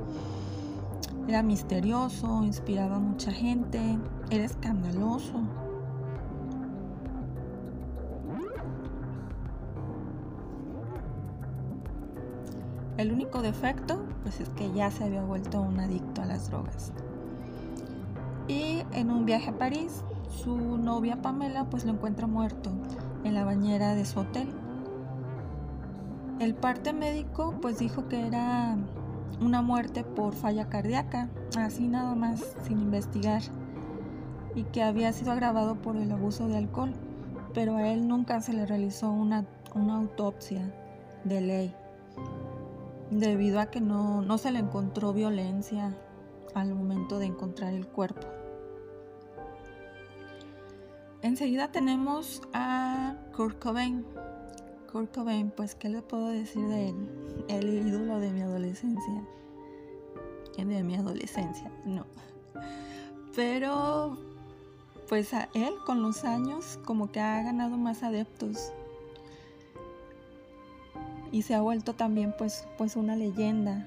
era 1.28 1.42
misterioso, 1.42 2.42
inspiraba 2.42 2.96
a 2.96 3.00
mucha 3.00 3.30
gente, 3.30 3.98
era 4.30 4.44
escandaloso, 4.44 5.42
El 12.96 13.12
único 13.12 13.42
defecto, 13.42 14.02
pues 14.22 14.40
es 14.40 14.48
que 14.50 14.72
ya 14.72 14.90
se 14.90 15.04
había 15.04 15.22
vuelto 15.22 15.60
un 15.60 15.78
adicto 15.78 16.22
a 16.22 16.26
las 16.26 16.50
drogas. 16.50 16.92
Y 18.48 18.84
en 18.92 19.10
un 19.10 19.26
viaje 19.26 19.50
a 19.50 19.58
París, 19.58 20.02
su 20.30 20.78
novia 20.78 21.20
Pamela 21.20 21.64
pues 21.64 21.84
lo 21.84 21.92
encuentra 21.92 22.26
muerto 22.26 22.70
en 23.22 23.34
la 23.34 23.44
bañera 23.44 23.94
de 23.94 24.06
su 24.06 24.20
hotel. 24.20 24.48
El 26.40 26.54
parte 26.54 26.94
médico 26.94 27.54
pues 27.60 27.78
dijo 27.78 28.08
que 28.08 28.26
era 28.26 28.76
una 29.42 29.60
muerte 29.60 30.02
por 30.02 30.32
falla 30.32 30.70
cardíaca, 30.70 31.28
así 31.58 31.88
nada 31.88 32.14
más, 32.14 32.56
sin 32.66 32.80
investigar, 32.80 33.42
y 34.54 34.62
que 34.64 34.82
había 34.82 35.12
sido 35.12 35.32
agravado 35.32 35.74
por 35.74 35.96
el 35.96 36.10
abuso 36.12 36.48
de 36.48 36.56
alcohol, 36.56 36.94
pero 37.52 37.76
a 37.76 37.88
él 37.88 38.08
nunca 38.08 38.40
se 38.40 38.54
le 38.54 38.64
realizó 38.64 39.10
una, 39.10 39.44
una 39.74 39.96
autopsia 39.96 40.72
de 41.24 41.40
ley 41.42 41.74
debido 43.10 43.60
a 43.60 43.66
que 43.66 43.80
no, 43.80 44.38
se 44.38 44.50
le 44.50 44.58
encontró 44.58 45.12
violencia 45.12 45.96
al 46.54 46.74
momento 46.74 47.18
de 47.18 47.26
encontrar 47.26 47.72
el 47.72 47.86
cuerpo. 47.86 48.26
Enseguida 51.22 51.72
tenemos 51.72 52.42
a 52.52 53.16
Kurt 53.36 53.58
Cobain. 53.58 54.04
Kurt 54.90 55.14
Cobain, 55.14 55.50
pues, 55.50 55.74
¿qué 55.74 55.88
le 55.88 56.02
puedo 56.02 56.28
decir 56.28 56.66
de 56.68 56.90
él? 56.90 57.44
El 57.48 57.86
ídolo 57.86 58.18
de 58.20 58.30
mi 58.30 58.42
adolescencia. 58.42 59.26
De 60.56 60.82
mi 60.82 60.96
adolescencia, 60.96 61.70
no. 61.84 62.06
Pero, 63.34 64.16
pues 65.08 65.34
a 65.34 65.48
él 65.52 65.74
con 65.84 66.02
los 66.02 66.24
años 66.24 66.78
como 66.86 67.12
que 67.12 67.20
ha 67.20 67.42
ganado 67.42 67.76
más 67.76 68.02
adeptos 68.02 68.72
y 71.32 71.42
se 71.42 71.54
ha 71.54 71.60
vuelto 71.60 71.94
también 71.94 72.34
pues, 72.36 72.66
pues 72.78 72.96
una 72.96 73.16
leyenda. 73.16 73.86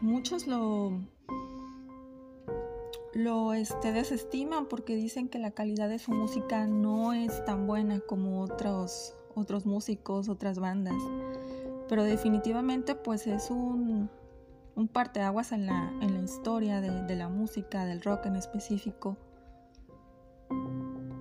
Muchos 0.00 0.46
lo, 0.46 0.92
lo 3.14 3.52
este, 3.52 3.92
desestiman 3.92 4.66
porque 4.66 4.96
dicen 4.96 5.28
que 5.28 5.38
la 5.38 5.50
calidad 5.50 5.88
de 5.88 5.98
su 5.98 6.12
música 6.12 6.66
no 6.66 7.12
es 7.12 7.44
tan 7.44 7.66
buena 7.66 8.00
como 8.00 8.40
otros, 8.40 9.14
otros 9.34 9.66
músicos, 9.66 10.28
otras 10.28 10.58
bandas. 10.58 10.96
Pero 11.88 12.04
definitivamente 12.04 12.94
pues 12.94 13.26
es 13.26 13.50
un, 13.50 14.08
un 14.76 14.88
parteaguas 14.88 15.52
en 15.52 15.66
la, 15.66 15.92
en 16.00 16.14
la 16.14 16.20
historia 16.22 16.80
de, 16.80 17.02
de 17.02 17.16
la 17.16 17.28
música, 17.28 17.84
del 17.84 18.00
rock 18.00 18.26
en 18.26 18.36
específico. 18.36 19.16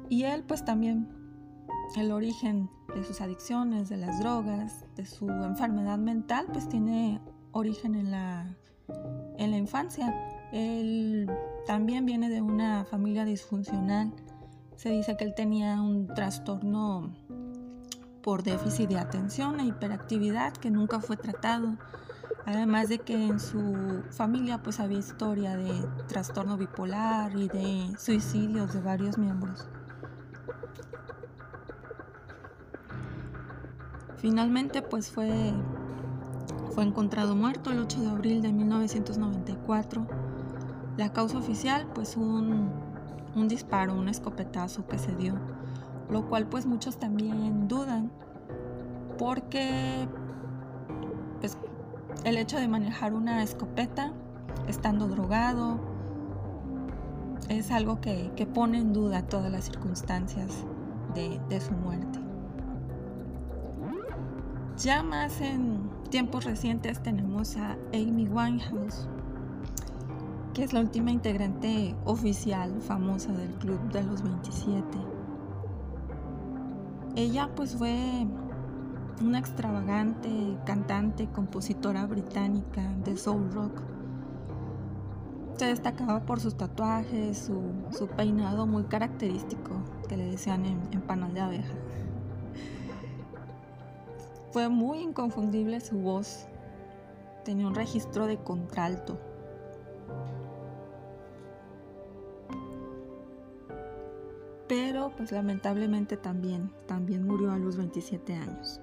Y 0.10 0.24
él 0.24 0.43
pues 0.43 0.63
también 0.63 1.18
el 1.95 2.12
origen 2.12 2.69
de 2.93 3.04
sus 3.04 3.21
adicciones, 3.21 3.89
de 3.89 3.97
las 3.97 4.19
drogas, 4.19 4.86
de 4.95 5.06
su 5.06 5.30
enfermedad 5.30 5.97
mental, 5.97 6.47
pues 6.52 6.67
tiene 6.69 7.21
origen 7.52 7.95
en 7.95 8.12
la, 8.12 8.56
en 9.38 9.52
la 9.52 9.58
infancia. 9.58 10.13
Él 10.52 11.30
también 11.65 12.06
viene 12.06 12.30
de 12.30 12.41
una 12.41 12.86
familia 12.86 13.25
disfuncional. 13.25 14.13
Se 14.75 14.89
dice 14.89 15.17
que 15.17 15.25
él 15.25 15.34
tenía 15.36 15.82
un 15.82 16.08
trastorno 16.08 17.12
por 18.21 18.43
déficit 18.43 18.89
de 18.89 18.99
atención 18.99 19.60
e 19.60 19.65
hiperactividad 19.65 20.54
que 20.54 20.71
nunca 20.71 20.99
fue 20.99 21.17
tratado. 21.17 21.78
Además 22.45 22.89
de 22.89 22.99
que 22.99 23.13
en 23.13 23.39
su 23.39 24.04
familia 24.12 24.63
pues 24.63 24.80
había 24.80 24.97
historia 24.97 25.56
de 25.56 25.71
trastorno 26.08 26.58
bipolar 26.58 27.36
y 27.38 27.47
de 27.47 27.95
suicidios 27.97 28.73
de 28.73 28.82
varios 28.82 29.17
miembros. 29.17 29.67
Finalmente 34.19 34.82
pues 34.82 35.10
fue, 35.10 35.53
fue 36.71 36.84
encontrado 36.84 37.38
muerto 37.38 37.71
el 37.71 37.79
8 37.79 38.01
de 38.01 38.10
abril 38.10 38.41
de 38.41 38.51
1994. 38.51 40.05
La 40.97 41.13
causa 41.13 41.38
oficial 41.38 41.88
pues 41.95 42.17
un, 42.17 42.69
un 43.36 43.47
disparo, 43.47 43.93
un 43.95 44.10
escopetazo 44.10 44.86
que 44.88 44.97
se 44.97 45.15
dio, 45.15 45.36
lo 46.10 46.27
cual 46.27 46.47
pues 46.47 46.65
muchos 46.65 46.97
también 46.97 47.69
dudan 47.69 48.12
porque 49.17 50.08
pues, 51.39 51.58
el 52.25 52.38
hecho 52.38 52.58
de 52.58 52.67
manejar 52.67 53.13
una 53.13 53.41
escopeta 53.41 54.12
estando 54.67 55.08
drogado 55.08 55.79
es 57.47 57.71
algo 57.71 58.01
que, 58.01 58.47
pone 58.53 58.79
en 58.79 58.91
duda 58.91 59.21
todas 59.21 59.49
las 59.49 59.63
circunstancias 59.63 60.65
de 61.15 61.62
su 61.62 61.71
muerte. 61.71 62.18
Ya 64.80 65.04
más 65.04 65.42
en 65.42 65.89
tiempos 66.10 66.46
recientes 66.46 67.04
tenemos 67.04 67.58
a 67.58 67.74
Amy 67.94 68.30
Winehouse, 68.30 69.10
que 70.54 70.63
es 70.63 70.72
la 70.72 70.80
última 70.80 71.12
integrante 71.12 71.98
oficial 72.06 72.80
famosa 72.80 73.34
del 73.34 73.54
Club 73.56 73.92
de 73.92 74.04
los 74.04 74.24
27. 74.24 74.86
Ella 77.18 77.50
pues 77.58 77.76
fue 77.76 78.26
una 79.22 79.39
extravagante 79.39 80.30
cantante, 80.65 81.28
compositora 81.28 82.06
británica 82.06 82.82
de 83.04 83.18
soul 83.18 83.52
rock. 83.52 83.82
Se 85.58 85.65
destacaba 85.65 86.22
por 86.22 86.39
sus 86.39 86.56
tatuajes, 86.56 87.38
su, 87.92 88.08
peinado 88.15 88.65
muy 88.65 88.84
característico 88.84 89.72
que 90.08 90.15
le 90.15 90.28
decían 90.28 90.63
en, 90.63 90.80
en 90.94 91.02
panal 91.02 91.34
de 91.34 91.42
abeja. 91.42 91.74
Fue 94.51 94.67
muy 94.67 94.99
inconfundible 94.99 95.79
su 95.79 95.99
voz. 95.99 96.45
Tenía 97.45 97.67
un 97.67 97.75
registro 97.75 98.25
de 98.25 98.38
contralto. 98.38 99.19
Pero 104.67 105.12
pues 105.15 105.31
lamentablemente 105.31 106.17
también, 106.17 106.71
también 106.88 107.25
murió 107.25 107.51
a 107.51 107.57
los 107.57 107.75
27 107.75 108.33
años. 108.33 108.79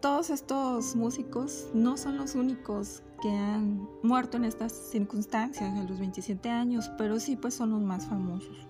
Todos 0.00 0.30
estos 0.30 0.94
músicos 0.94 1.68
no 1.74 1.96
son 1.96 2.18
los 2.18 2.36
únicos 2.36 3.02
que 3.20 3.30
han 3.30 3.88
muerto 4.04 4.36
en 4.36 4.44
estas 4.44 4.72
circunstancias 4.72 5.76
a 5.76 5.82
los 5.84 5.98
27 5.98 6.48
años, 6.50 6.88
pero 6.96 7.18
sí 7.18 7.34
pues 7.34 7.54
son 7.54 7.70
los 7.70 7.82
más 7.82 8.06
famosos. 8.06 8.67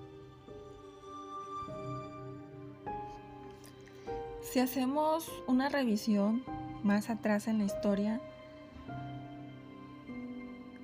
Si 4.51 4.61
hacemos 4.61 5.31
una 5.47 5.69
revisión 5.69 6.43
más 6.83 7.11
atrás 7.11 7.49
en 7.49 7.59
la 7.59 7.65
historia, 7.65 8.19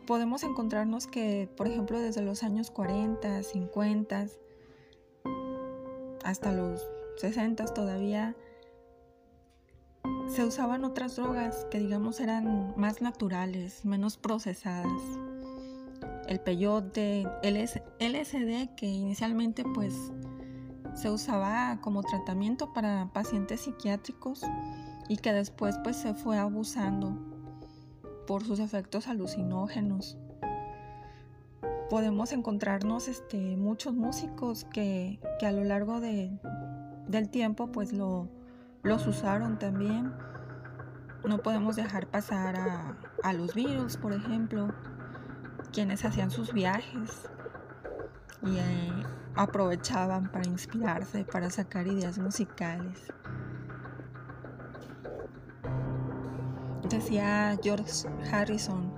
podemos 0.07 0.43
encontrarnos 0.43 1.07
que, 1.07 1.49
por 1.57 1.67
ejemplo, 1.67 1.99
desde 1.99 2.21
los 2.21 2.43
años 2.43 2.71
40, 2.71 3.43
50, 3.43 4.27
hasta 6.25 6.53
los 6.53 6.87
60 7.17 7.65
todavía 7.73 8.37
se 10.29 10.45
usaban 10.45 10.85
otras 10.85 11.17
drogas 11.17 11.67
que 11.71 11.79
digamos 11.79 12.21
eran 12.21 12.75
más 12.77 13.01
naturales, 13.01 13.87
menos 13.87 14.19
procesadas. 14.19 14.93
El 16.29 16.39
peyote, 16.41 17.27
el 17.43 17.57
LSD 17.57 18.75
que 18.77 18.87
inicialmente 18.87 19.65
pues 19.65 19.95
se 20.95 21.11
usaba 21.11 21.79
como 21.81 22.03
tratamiento 22.03 22.73
para 22.73 23.11
pacientes 23.13 23.63
psiquiátricos 23.63 24.43
y 25.09 25.17
que 25.17 25.33
después 25.33 25.79
pues 25.83 25.97
se 25.97 26.15
fue 26.15 26.39
abusando 26.39 27.19
por 28.27 28.45
sus 28.45 28.61
efectos 28.61 29.09
alucinógenos. 29.09 30.17
Podemos 31.91 32.33
encontrarnos 32.33 33.09
este, 33.09 33.57
muchos 33.57 33.95
músicos 33.95 34.65
que, 34.65 35.21
a 35.43 35.53
lo 35.53 35.65
largo 35.65 36.01
de, 36.01 36.31
del 37.07 37.29
tiempo 37.29 37.71
pues 37.71 37.93
lo, 37.93 38.29
los 38.83 39.07
usaron 39.07 39.59
también. 39.59 40.13
No 41.27 41.39
podemos 41.39 41.77
dejar 41.77 42.07
pasar 42.07 42.57
a, 43.23 43.33
los 43.33 43.55
virus, 43.55 43.97
por 43.97 44.13
ejemplo, 44.13 44.69
quienes 45.73 46.05
hacían 46.05 46.31
sus 46.31 46.53
viajes 46.53 47.11
y 48.43 48.59
eh, 48.59 48.93
aprovechaban 49.37 50.31
para 50.31 50.47
inspirarse, 50.47 51.25
para 51.25 51.51
sacar 51.51 51.87
ideas 51.87 52.19
musicales. 52.19 52.99
Decía 56.89 57.59
George 57.63 58.09
Harrison 58.31 58.93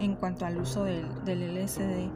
en 0.00 0.14
cuanto 0.16 0.44
al 0.44 0.58
uso 0.58 0.84
del, 0.84 1.06
LSD, 1.26 2.10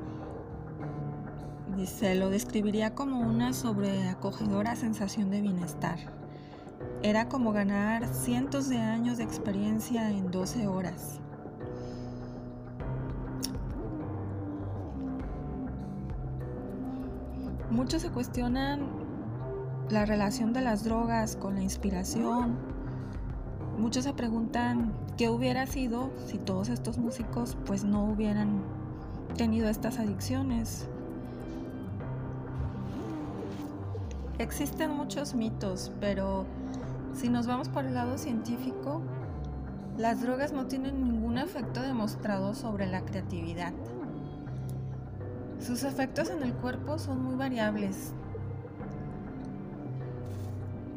dice, 1.76 2.14
lo 2.14 2.30
describiría 2.30 2.94
como 2.94 3.20
una 3.20 3.52
sobreacogedora 3.52 4.76
sensación 4.76 5.30
de 5.30 5.40
bienestar 5.40 5.98
era 7.02 7.28
como 7.28 7.52
ganar 7.52 8.06
cientos 8.08 8.68
de 8.68 8.78
años 8.78 9.16
de 9.16 9.24
experiencia 9.24 10.10
en 10.10 10.30
12 10.30 10.66
horas. 10.66 11.20
Muchos 17.70 18.02
se 18.02 18.10
cuestionan 18.10 18.80
la 19.90 20.04
relación 20.04 20.52
de 20.52 20.60
las 20.60 20.82
drogas 20.82 21.36
con 21.36 21.54
la 21.54 21.62
inspiración. 21.62 22.56
Muchos 23.78 24.04
se 24.04 24.12
preguntan 24.12 24.92
qué 25.16 25.28
hubiera 25.28 25.66
sido 25.66 26.10
si 26.26 26.38
todos 26.38 26.68
estos 26.68 26.98
músicos 26.98 27.56
pues 27.66 27.84
no 27.84 28.04
hubieran 28.04 28.62
tenido 29.36 29.68
estas 29.68 30.00
adicciones. 30.00 30.88
Existen 34.38 34.90
muchos 34.90 35.34
mitos, 35.34 35.92
pero 36.00 36.46
si 37.14 37.28
nos 37.28 37.46
vamos 37.46 37.68
por 37.68 37.84
el 37.84 37.94
lado 37.94 38.18
científico, 38.18 39.00
las 39.96 40.22
drogas 40.22 40.52
no 40.52 40.66
tienen 40.66 41.04
ningún 41.04 41.38
efecto 41.38 41.82
demostrado 41.82 42.54
sobre 42.54 42.86
la 42.86 43.02
creatividad. 43.02 43.72
Sus 45.60 45.84
efectos 45.84 46.30
en 46.30 46.42
el 46.42 46.54
cuerpo 46.54 46.98
son 46.98 47.22
muy 47.22 47.36
variables. 47.36 48.12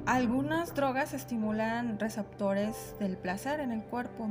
Algunas 0.06 0.74
drogas 0.74 1.14
estimulan 1.14 2.00
receptores 2.00 2.96
del 3.00 3.18
placer 3.18 3.60
en 3.60 3.72
el 3.72 3.84
cuerpo, 3.84 4.30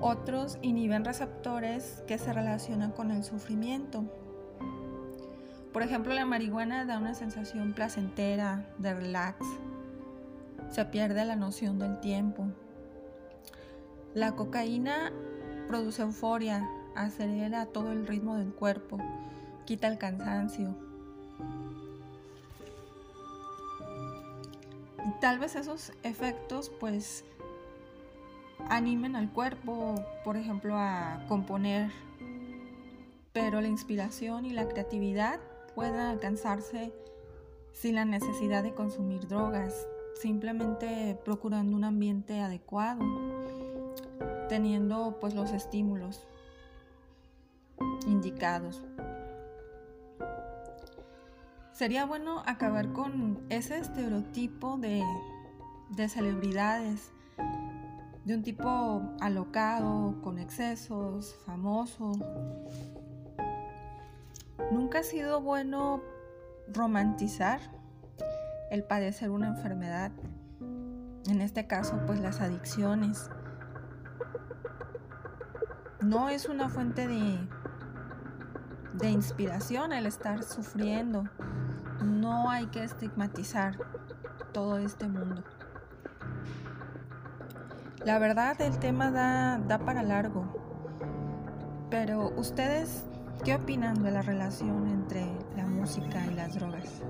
otros 0.00 0.58
inhiben 0.62 1.04
receptores 1.04 2.02
que 2.06 2.18
se 2.18 2.32
relacionan 2.32 2.92
con 2.92 3.10
el 3.10 3.24
sufrimiento. 3.24 4.04
Por 5.72 5.82
ejemplo, 5.82 6.12
la 6.12 6.26
marihuana 6.26 6.84
da 6.84 6.98
una 6.98 7.14
sensación 7.14 7.72
placentera, 7.72 8.66
de 8.78 8.94
relax, 8.94 9.46
se 10.70 10.84
pierde 10.84 11.24
la 11.24 11.36
noción 11.36 11.78
del 11.78 11.98
tiempo. 12.00 12.46
La 14.14 14.32
cocaína 14.32 15.12
produce 15.68 16.02
euforia, 16.02 16.68
acelera 16.94 17.66
todo 17.66 17.92
el 17.92 18.06
ritmo 18.06 18.36
del 18.36 18.52
cuerpo, 18.52 18.98
quita 19.64 19.88
el 19.88 19.98
cansancio. 19.98 20.74
Tal 25.20 25.38
vez 25.38 25.56
esos 25.56 25.92
efectos 26.02 26.70
pues 26.80 27.24
animen 28.68 29.16
al 29.16 29.30
cuerpo, 29.30 29.94
por 30.24 30.36
ejemplo, 30.36 30.76
a 30.76 31.24
componer, 31.28 31.90
pero 33.32 33.60
la 33.60 33.68
inspiración 33.68 34.44
y 34.44 34.50
la 34.50 34.68
creatividad 34.68 35.40
pueden 35.74 36.00
alcanzarse 36.00 36.92
sin 37.72 37.94
la 37.94 38.04
necesidad 38.04 38.62
de 38.62 38.74
consumir 38.74 39.26
drogas, 39.28 39.86
simplemente 40.20 41.18
procurando 41.24 41.76
un 41.76 41.84
ambiente 41.84 42.40
adecuado, 42.40 43.00
teniendo 44.48 45.18
pues 45.20 45.34
los 45.34 45.52
estímulos 45.52 46.26
indicados. 48.06 48.84
Sería 51.72 52.04
bueno 52.04 52.42
acabar 52.44 52.92
con 52.92 53.40
ese 53.48 53.78
estereotipo 53.78 54.76
de, 54.76 55.02
de 55.96 56.08
celebridades, 56.08 57.10
de 58.24 58.34
un 58.34 58.42
tipo 58.42 59.02
alocado, 59.20 60.20
con 60.22 60.38
excesos, 60.38 61.36
famoso. 61.46 62.12
Nunca 64.70 64.98
ha 64.98 65.02
sido 65.02 65.40
bueno 65.40 66.02
romantizar 66.68 67.60
el 68.70 68.84
padecer 68.84 69.30
una 69.30 69.48
enfermedad, 69.48 70.12
en 70.60 71.40
este 71.40 71.66
caso 71.66 71.98
pues 72.06 72.20
las 72.20 72.40
adicciones. 72.40 73.30
No 76.02 76.28
es 76.28 76.46
una 76.46 76.68
fuente 76.68 77.08
de, 77.08 77.38
de 79.00 79.10
inspiración 79.10 79.92
el 79.92 80.06
estar 80.06 80.42
sufriendo. 80.42 81.24
No 82.04 82.50
hay 82.50 82.66
que 82.66 82.84
estigmatizar 82.84 83.76
todo 84.52 84.78
este 84.78 85.08
mundo. 85.08 85.42
La 88.04 88.18
verdad 88.18 88.60
el 88.60 88.78
tema 88.78 89.10
da, 89.10 89.58
da 89.58 89.78
para 89.78 90.02
largo, 90.02 90.44
pero 91.90 92.30
ustedes, 92.36 93.06
¿qué 93.44 93.54
opinan 93.54 94.02
de 94.02 94.10
la 94.10 94.22
relación 94.22 94.88
entre 94.88 95.26
la 95.56 95.66
música 95.66 96.24
y 96.30 96.34
las 96.34 96.54
drogas? 96.54 97.02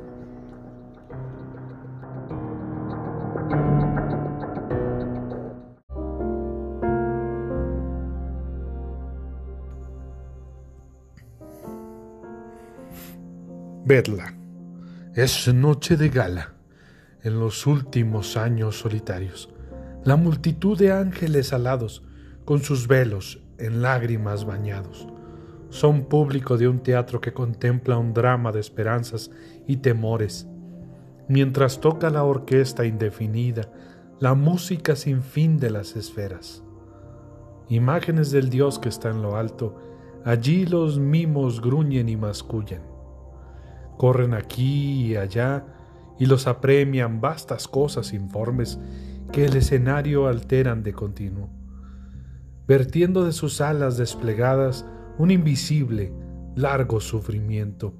Vedla. 13.91 14.33
Es 15.17 15.53
noche 15.53 15.97
de 15.97 16.11
gala. 16.11 16.53
En 17.25 17.41
los 17.41 17.67
últimos 17.67 18.37
años 18.37 18.79
solitarios, 18.79 19.53
la 20.05 20.15
multitud 20.15 20.79
de 20.79 20.93
ángeles 20.93 21.53
alados, 21.53 22.05
con 22.45 22.63
sus 22.63 22.87
velos 22.87 23.43
en 23.59 23.83
lágrimas 23.83 24.45
bañados, 24.45 25.09
son 25.71 26.05
público 26.05 26.57
de 26.57 26.69
un 26.69 26.79
teatro 26.85 27.21
que 27.21 27.33
contempla 27.33 27.99
un 27.99 28.15
drama 28.15 28.53
de 28.53 28.61
esperanzas 28.61 29.33
y 29.67 29.79
temores, 29.79 30.47
mientras 31.27 31.81
toca 31.81 32.11
la 32.11 32.23
orquesta 32.23 32.87
indefinida, 32.87 33.73
la 34.21 34.35
música 34.35 34.95
sin 34.95 35.21
fin 35.21 35.59
de 35.59 35.71
las 35.71 35.97
esferas. 35.97 36.63
Imágenes 37.69 38.31
del 38.31 38.51
Dios 38.51 38.79
que 38.79 38.89
está 38.89 39.11
en 39.11 39.21
lo 39.21 39.35
alto, 39.35 39.75
allí 40.25 40.65
los 40.65 41.01
mimos 41.01 41.61
gruñen 41.61 42.09
y 42.09 42.17
mascullan 42.17 42.90
corren 44.01 44.33
aquí 44.33 45.09
y 45.09 45.17
allá 45.17 45.67
y 46.19 46.25
los 46.25 46.47
apremian 46.47 47.21
vastas 47.21 47.69
cosas 47.69 48.15
informes 48.15 48.79
que 49.31 49.45
el 49.45 49.55
escenario 49.55 50.27
alteran 50.27 50.83
de 50.83 50.95
continuo, 50.95 51.51
vertiendo 52.67 53.27
de 53.27 53.33
sus 53.33 53.61
alas 53.61 53.99
desplegadas 53.99 54.87
un 55.19 55.31
invisible, 55.31 56.15
largo 56.57 56.99
sufrimiento. 57.01 57.93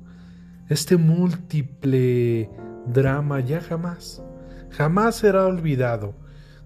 Este 0.71 0.97
múltiple 0.97 2.49
drama 2.87 3.41
ya 3.41 3.61
jamás, 3.61 4.23
jamás 4.71 5.17
será 5.17 5.45
olvidado, 5.45 6.15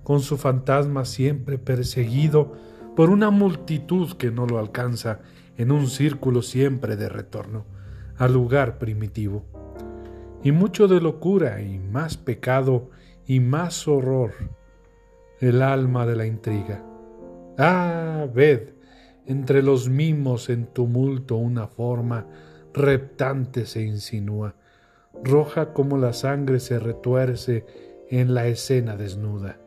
con 0.05 0.20
su 0.20 0.37
fantasma 0.37 1.05
siempre 1.05 1.59
perseguido 1.59 2.53
por 2.94 3.11
una 3.11 3.31
multitud 3.31 4.12
que 4.12 4.31
no 4.31 4.47
lo 4.47 4.61
alcanza 4.61 5.18
en 5.57 5.73
un 5.73 5.88
círculo 5.88 6.40
siempre 6.40 6.94
de 6.94 7.09
retorno 7.09 7.74
al 8.16 8.33
lugar 8.33 8.79
primitivo. 8.79 9.44
Y 10.42 10.53
mucho 10.53 10.88
de 10.88 11.00
locura 11.00 11.62
y 11.62 11.79
más 11.79 12.16
pecado 12.16 12.90
y 13.27 13.40
más 13.40 13.88
horror, 13.88 14.33
el 15.40 15.62
alma 15.62 16.07
de 16.07 16.16
la 16.16 16.27
intriga. 16.27 16.85
Ah, 17.59 18.27
ved, 18.33 18.70
entre 19.27 19.62
los 19.62 19.88
mimos 19.88 20.50
en 20.50 20.66
tumulto 20.66 21.37
una 21.37 21.66
forma 21.66 22.27
reptante 22.74 23.66
se 23.66 23.83
insinúa, 23.83 24.57
roja 25.22 25.72
como 25.72 25.96
la 25.96 26.12
sangre 26.12 26.61
se 26.61 26.79
retuerce 26.79 27.64
en 28.11 28.35
la 28.35 28.46
escena 28.46 28.96
desnuda. 28.96 29.59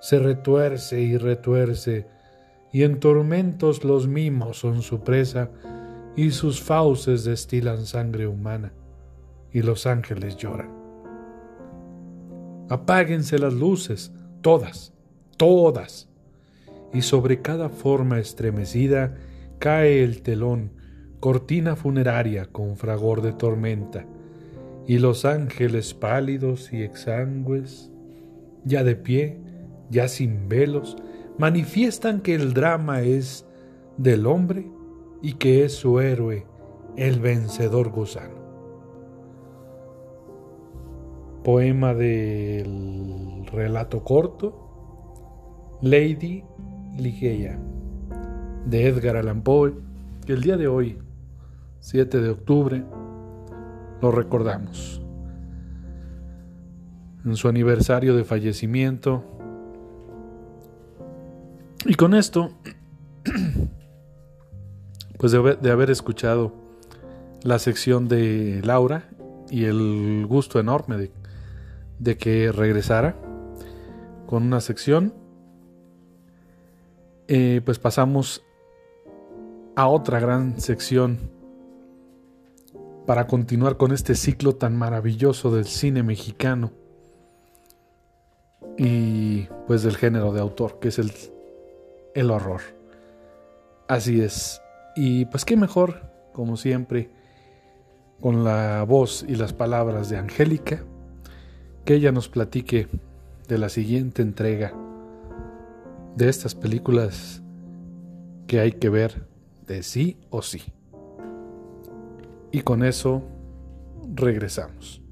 Se 0.00 0.18
retuerce 0.18 1.00
y 1.00 1.16
retuerce, 1.16 2.06
y 2.72 2.82
en 2.82 3.00
tormentos 3.00 3.82
los 3.82 4.06
mimos 4.06 4.58
son 4.58 4.82
su 4.82 5.00
presa, 5.00 5.50
y 6.16 6.30
sus 6.30 6.62
fauces 6.62 7.24
destilan 7.24 7.84
sangre 7.84 8.26
humana, 8.26 8.72
y 9.52 9.60
los 9.60 9.86
ángeles 9.86 10.36
lloran. 10.38 10.70
Apáguense 12.70 13.38
las 13.38 13.52
luces, 13.52 14.12
todas, 14.40 14.94
todas, 15.36 16.08
y 16.92 17.02
sobre 17.02 17.42
cada 17.42 17.68
forma 17.68 18.18
estremecida 18.18 19.14
cae 19.58 20.02
el 20.02 20.22
telón, 20.22 20.72
cortina 21.20 21.76
funeraria 21.76 22.46
con 22.46 22.76
fragor 22.76 23.20
de 23.20 23.34
tormenta, 23.34 24.06
y 24.86 24.98
los 24.98 25.26
ángeles 25.26 25.92
pálidos 25.92 26.72
y 26.72 26.82
exangües, 26.82 27.90
ya 28.64 28.84
de 28.84 28.96
pie, 28.96 29.38
ya 29.90 30.08
sin 30.08 30.48
velos, 30.48 30.96
manifiestan 31.38 32.20
que 32.20 32.34
el 32.34 32.54
drama 32.54 33.02
es 33.02 33.46
del 33.98 34.26
hombre 34.26 34.66
y 35.26 35.32
que 35.32 35.64
es 35.64 35.74
su 35.74 35.98
héroe, 35.98 36.46
el 36.96 37.18
vencedor 37.18 37.90
gusano. 37.90 38.36
Poema 41.42 41.94
del 41.94 43.44
relato 43.50 44.04
corto, 44.04 45.80
Lady 45.82 46.44
Ligeia, 46.96 47.58
de 48.66 48.86
Edgar 48.86 49.16
Allan 49.16 49.42
Poe, 49.42 49.74
que 50.24 50.34
el 50.34 50.42
día 50.42 50.56
de 50.56 50.68
hoy, 50.68 51.00
7 51.80 52.20
de 52.20 52.30
octubre, 52.30 52.84
lo 54.00 54.12
recordamos. 54.12 55.02
En 57.24 57.34
su 57.34 57.48
aniversario 57.48 58.14
de 58.14 58.22
fallecimiento. 58.22 59.24
Y 61.84 61.94
con 61.94 62.14
esto, 62.14 62.50
pues 65.18 65.32
de 65.32 65.70
haber, 65.70 65.90
escuchado 65.90 66.52
la 67.42 67.58
sección 67.58 68.08
de 68.08 68.60
Laura 68.64 69.08
y 69.50 69.64
el 69.64 70.26
gusto 70.28 70.58
enorme 70.60 70.96
de, 70.96 71.10
de 71.98 72.16
que 72.16 72.52
regresara 72.52 73.16
con 74.26 74.42
una 74.42 74.60
sección, 74.60 75.14
eh, 77.28 77.60
pues 77.64 77.78
pasamos 77.78 78.42
a 79.74 79.88
otra 79.88 80.20
gran 80.20 80.60
sección 80.60 81.18
para 83.06 83.26
continuar 83.26 83.76
con 83.76 83.92
este 83.92 84.14
ciclo 84.14 84.56
tan 84.56 84.76
maravilloso 84.76 85.54
del 85.54 85.66
cine 85.66 86.02
mexicano 86.02 86.72
y 88.76 89.44
pues 89.66 89.82
del 89.82 89.96
género 89.96 90.32
de 90.32 90.40
autor, 90.40 90.78
que 90.80 90.88
es 90.88 90.98
el, 90.98 91.12
el 92.14 92.30
horror. 92.30 92.62
Así 93.88 94.20
es. 94.20 94.60
Y 94.96 95.26
pues 95.26 95.44
qué 95.44 95.56
mejor, 95.56 96.10
como 96.32 96.56
siempre, 96.56 97.10
con 98.20 98.44
la 98.44 98.82
voz 98.84 99.24
y 99.28 99.36
las 99.36 99.52
palabras 99.52 100.08
de 100.08 100.16
Angélica, 100.16 100.82
que 101.84 101.94
ella 101.94 102.12
nos 102.12 102.28
platique 102.28 102.88
de 103.46 103.58
la 103.58 103.68
siguiente 103.68 104.22
entrega 104.22 104.72
de 106.16 106.28
estas 106.28 106.54
películas 106.54 107.42
que 108.46 108.58
hay 108.58 108.72
que 108.72 108.88
ver 108.88 109.26
de 109.66 109.82
sí 109.82 110.16
o 110.30 110.40
sí. 110.40 110.62
Y 112.50 112.62
con 112.62 112.82
eso 112.82 113.22
regresamos. 114.14 115.02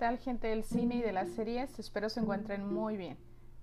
Tal 0.00 0.16
gente 0.16 0.48
del 0.48 0.64
cine 0.64 0.96
y 0.96 1.02
de 1.02 1.12
las 1.12 1.28
series? 1.28 1.78
Espero 1.78 2.08
se 2.08 2.20
encuentren 2.20 2.66
muy 2.66 2.96
bien. 2.96 3.18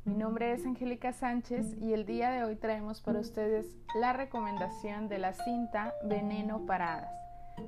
Mi 0.06 0.14
nombre 0.14 0.54
es 0.54 0.64
Angélica 0.68 1.12
Sánchez 1.12 1.76
y 1.82 1.94
el 1.94 2.06
día 2.06 2.30
de 2.30 2.44
hoy 2.44 2.56
traemos 2.56 3.02
para 3.02 3.20
ustedes 3.20 3.76
la 4.00 4.14
recomendación 4.14 5.10
de 5.10 5.18
la 5.18 5.34
cinta 5.34 5.96
Veneno 6.04 6.68
Paradas 6.68 7.12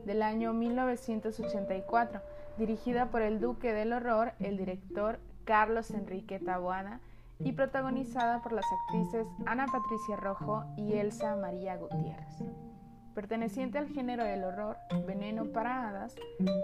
del 0.05 0.21
año 0.21 0.53
1984, 0.53 2.21
dirigida 2.59 3.07
por 3.07 3.23
el 3.23 3.39
Duque 3.39 3.73
del 3.73 3.91
Horror, 3.91 4.33
el 4.39 4.55
director 4.55 5.19
Carlos 5.45 5.89
Enrique 5.89 6.39
Taboada 6.39 6.99
y 7.39 7.53
protagonizada 7.53 8.43
por 8.43 8.51
las 8.51 8.65
actrices 8.83 9.25
Ana 9.47 9.65
Patricia 9.65 10.15
Rojo 10.15 10.63
y 10.77 10.93
Elsa 10.93 11.35
María 11.37 11.75
Gutiérrez. 11.75 12.43
Perteneciente 13.15 13.79
al 13.79 13.87
género 13.87 14.23
del 14.23 14.43
horror, 14.43 14.77
Veneno 15.07 15.45
para 15.45 15.89
Hadas 15.89 16.15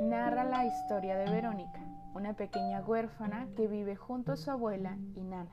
narra 0.02 0.44
la 0.44 0.66
historia 0.66 1.18
de 1.18 1.32
Verónica, 1.32 1.82
una 2.16 2.34
pequeña 2.34 2.82
huérfana 2.82 3.48
que 3.58 3.68
vive 3.68 3.98
junto 3.98 4.32
a 4.32 4.38
su 4.38 4.50
abuela 4.50 4.98
y 5.16 5.22
nana. 5.22 5.52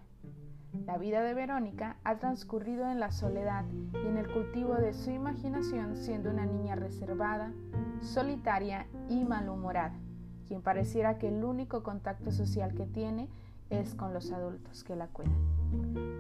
La 0.86 0.96
vida 0.96 1.20
de 1.20 1.34
Verónica 1.34 1.96
ha 2.04 2.18
transcurrido 2.18 2.88
en 2.88 3.00
la 3.00 3.10
soledad 3.10 3.64
y 3.92 4.06
en 4.06 4.16
el 4.16 4.30
cultivo 4.32 4.76
de 4.76 4.94
su 4.94 5.10
imaginación 5.10 5.96
siendo 5.96 6.30
una 6.30 6.46
niña 6.46 6.76
reservada, 6.76 7.52
solitaria 8.00 8.86
y 9.08 9.24
malhumorada, 9.24 9.98
quien 10.46 10.62
pareciera 10.62 11.18
que 11.18 11.28
el 11.28 11.44
único 11.44 11.82
contacto 11.82 12.30
social 12.30 12.74
que 12.74 12.86
tiene 12.86 13.28
es 13.68 13.94
con 13.96 14.14
los 14.14 14.30
adultos 14.30 14.84
que 14.84 14.94
la 14.94 15.08
cuidan, 15.08 15.36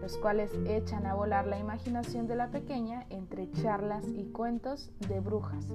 los 0.00 0.18
cuales 0.18 0.50
echan 0.66 1.06
a 1.06 1.14
volar 1.14 1.46
la 1.46 1.58
imaginación 1.58 2.26
de 2.26 2.34
la 2.34 2.48
pequeña 2.48 3.06
entre 3.10 3.48
charlas 3.52 4.04
y 4.08 4.24
cuentos 4.24 4.90
de 5.08 5.20
brujas, 5.20 5.66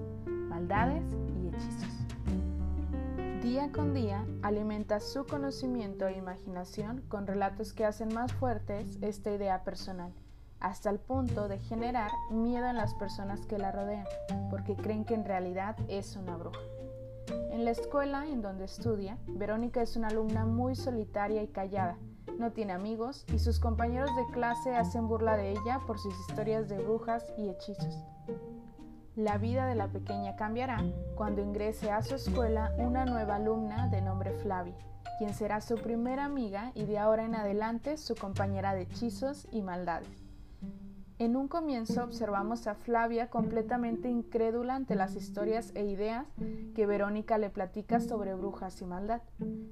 maldades 0.49 1.06
y 1.41 1.47
hechizos. 1.47 2.46
Día 3.41 3.71
con 3.71 3.93
día 3.93 4.26
alimenta 4.41 5.00
su 5.00 5.26
conocimiento 5.26 6.08
e 6.08 6.17
imaginación 6.17 7.04
con 7.08 7.28
relatos 7.28 7.71
que 7.71 7.86
hacen 7.86 8.12
más 8.13 8.34
fuertes 8.34 8.97
esta 9.02 9.32
idea 9.32 9.63
personal, 9.63 10.12
hasta 10.60 10.89
el 10.89 11.00
punto 11.00 11.47
de 11.47 11.60
generar 11.60 12.10
miedo 12.32 12.65
en 12.65 12.76
las 12.78 12.95
personas 12.95 13.45
que 13.45 13.60
la 13.60 13.71
rodean, 13.71 14.08
porque 14.50 14.76
creen 14.76 15.06
que 15.06 15.13
en 15.13 15.23
realidad 15.23 15.78
es 15.88 16.15
una 16.15 16.36
bruja. 16.36 16.60
En 17.52 17.63
la 17.63 17.71
escuela 17.71 18.26
en 18.26 18.41
donde 18.41 18.65
estudia, 18.65 19.17
Verónica 19.28 19.84
es 19.84 19.95
una 19.95 20.08
alumna 20.08 20.45
muy 20.45 20.76
solitaria 20.76 21.43
y 21.43 21.47
callada. 21.47 21.97
No 22.39 22.52
tiene 22.52 22.73
amigos 22.73 23.23
y 23.34 23.38
sus 23.38 23.60
compañeros 23.60 24.10
de 24.15 24.26
clase 24.34 24.76
hacen 24.76 25.08
burla 25.08 25.38
de 25.38 25.52
ella 25.52 25.80
por 25.86 26.00
sus 26.00 26.13
historias 26.28 26.67
de 26.69 26.80
brujas 26.80 27.23
y 27.38 27.50
hechizos. 27.50 28.04
La 29.17 29.39
vida 29.39 29.65
de 29.65 29.73
la 29.73 29.88
pequeña 29.88 30.36
cambiará 30.36 30.84
cuando 31.15 31.41
ingrese 31.41 31.89
a 31.89 32.03
su 32.03 32.13
escuela 32.13 32.71
una 32.77 33.03
nueva 33.03 33.38
alumna 33.38 33.88
de 33.88 33.99
nombre 33.99 34.32
Flavia, 34.32 34.75
quien 35.17 35.34
será 35.34 35.60
su 35.60 35.73
primera 35.73 36.25
amiga 36.25 36.71
y 36.75 36.86
de 36.86 36.99
ahora 36.99 37.25
en 37.25 37.34
adelante 37.34 37.97
su 37.97 38.13
compañera 38.13 38.75
de 38.75 38.84
hechizos 38.84 39.47
y 39.51 39.63
maldades. 39.63 40.23
En 41.17 41.36
un 41.36 41.47
comienzo 41.47 42.03
observamos 42.03 42.67
a 42.67 42.75
Flavia 42.75 43.32
completamente 43.32 44.08
incrédula 44.08 44.75
ante 44.75 44.93
las 44.93 45.15
historias 45.15 45.71
e 45.73 45.86
ideas 45.86 46.27
que 46.75 46.86
Verónica 46.86 47.39
le 47.39 47.49
platica 47.49 47.99
sobre 47.99 48.36
brujas 48.36 48.80
y 48.84 48.86
maldad. 48.86 49.23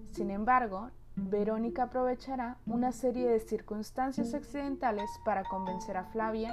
Sin 0.10 0.32
embargo, 0.32 0.90
Verónica 1.16 1.84
aprovechará 1.84 2.58
una 2.66 2.92
serie 2.92 3.30
de 3.30 3.40
circunstancias 3.40 4.34
accidentales 4.34 5.08
para 5.24 5.44
convencer 5.44 5.98
a 5.98 6.06
Flavia 6.06 6.52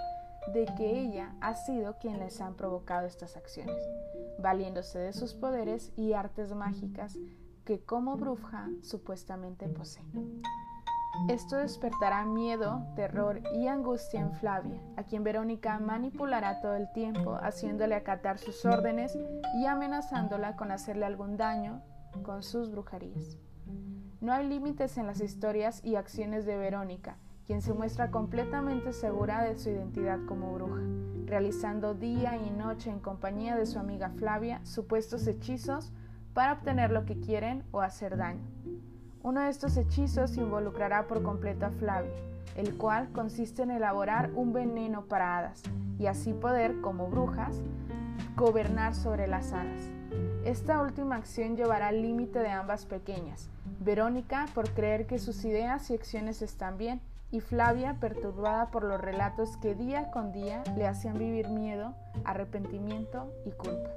de 0.52 0.66
que 0.76 0.98
ella 1.00 1.34
ha 1.40 1.54
sido 1.54 1.98
quien 1.98 2.18
les 2.18 2.40
han 2.40 2.54
provocado 2.54 3.06
estas 3.06 3.36
acciones, 3.36 3.82
valiéndose 4.38 4.98
de 4.98 5.12
sus 5.12 5.34
poderes 5.34 5.92
y 5.96 6.12
artes 6.12 6.54
mágicas 6.54 7.18
que 7.64 7.80
como 7.84 8.16
bruja 8.16 8.68
supuestamente 8.82 9.68
posee. 9.68 10.04
Esto 11.28 11.56
despertará 11.56 12.24
miedo, 12.24 12.82
terror 12.96 13.40
y 13.54 13.68
angustia 13.68 14.20
en 14.20 14.32
Flavia, 14.32 14.80
a 14.96 15.04
quien 15.04 15.22
Verónica 15.22 15.78
manipulará 15.78 16.60
todo 16.60 16.74
el 16.74 16.90
tiempo, 16.92 17.38
haciéndole 17.40 17.94
acatar 17.94 18.38
sus 18.38 18.64
órdenes 18.64 19.16
y 19.54 19.66
amenazándola 19.66 20.56
con 20.56 20.72
hacerle 20.72 21.04
algún 21.04 21.36
daño 21.36 21.82
con 22.22 22.42
sus 22.42 22.70
brujerías. 22.70 23.36
No 24.20 24.32
hay 24.32 24.48
límites 24.48 24.96
en 24.98 25.06
las 25.06 25.20
historias 25.20 25.84
y 25.84 25.96
acciones 25.96 26.46
de 26.46 26.56
Verónica, 26.56 27.18
quien 27.52 27.60
se 27.60 27.74
muestra 27.74 28.10
completamente 28.10 28.94
segura 28.94 29.42
de 29.42 29.56
su 29.56 29.68
identidad 29.68 30.18
como 30.26 30.54
bruja, 30.54 30.80
realizando 31.26 31.92
día 31.92 32.34
y 32.38 32.48
noche 32.48 32.88
en 32.88 32.98
compañía 32.98 33.56
de 33.56 33.66
su 33.66 33.78
amiga 33.78 34.08
Flavia 34.08 34.64
supuestos 34.64 35.26
hechizos 35.26 35.92
para 36.32 36.54
obtener 36.54 36.90
lo 36.90 37.04
que 37.04 37.20
quieren 37.20 37.62
o 37.70 37.82
hacer 37.82 38.16
daño. 38.16 38.40
Uno 39.22 39.42
de 39.42 39.50
estos 39.50 39.76
hechizos 39.76 40.38
involucrará 40.38 41.06
por 41.06 41.22
completo 41.22 41.66
a 41.66 41.70
Flavia, 41.72 42.10
el 42.56 42.74
cual 42.78 43.10
consiste 43.12 43.64
en 43.64 43.72
elaborar 43.72 44.30
un 44.34 44.54
veneno 44.54 45.04
para 45.04 45.36
hadas 45.36 45.62
y 45.98 46.06
así 46.06 46.32
poder, 46.32 46.80
como 46.80 47.08
brujas, 47.08 47.60
gobernar 48.34 48.94
sobre 48.94 49.26
las 49.26 49.52
hadas. 49.52 49.90
Esta 50.46 50.80
última 50.80 51.16
acción 51.16 51.54
llevará 51.54 51.88
al 51.88 52.00
límite 52.00 52.38
de 52.38 52.48
ambas 52.48 52.86
pequeñas, 52.86 53.50
Verónica 53.80 54.46
por 54.54 54.70
creer 54.70 55.06
que 55.06 55.18
sus 55.18 55.44
ideas 55.44 55.90
y 55.90 55.94
acciones 55.94 56.40
están 56.40 56.78
bien 56.78 57.02
y 57.32 57.40
Flavia 57.40 57.96
perturbada 57.98 58.70
por 58.70 58.84
los 58.84 59.00
relatos 59.00 59.56
que 59.56 59.74
día 59.74 60.10
con 60.12 60.30
día 60.30 60.62
le 60.76 60.86
hacían 60.86 61.18
vivir 61.18 61.48
miedo, 61.48 61.94
arrepentimiento 62.24 63.32
y 63.44 63.50
culpa, 63.50 63.90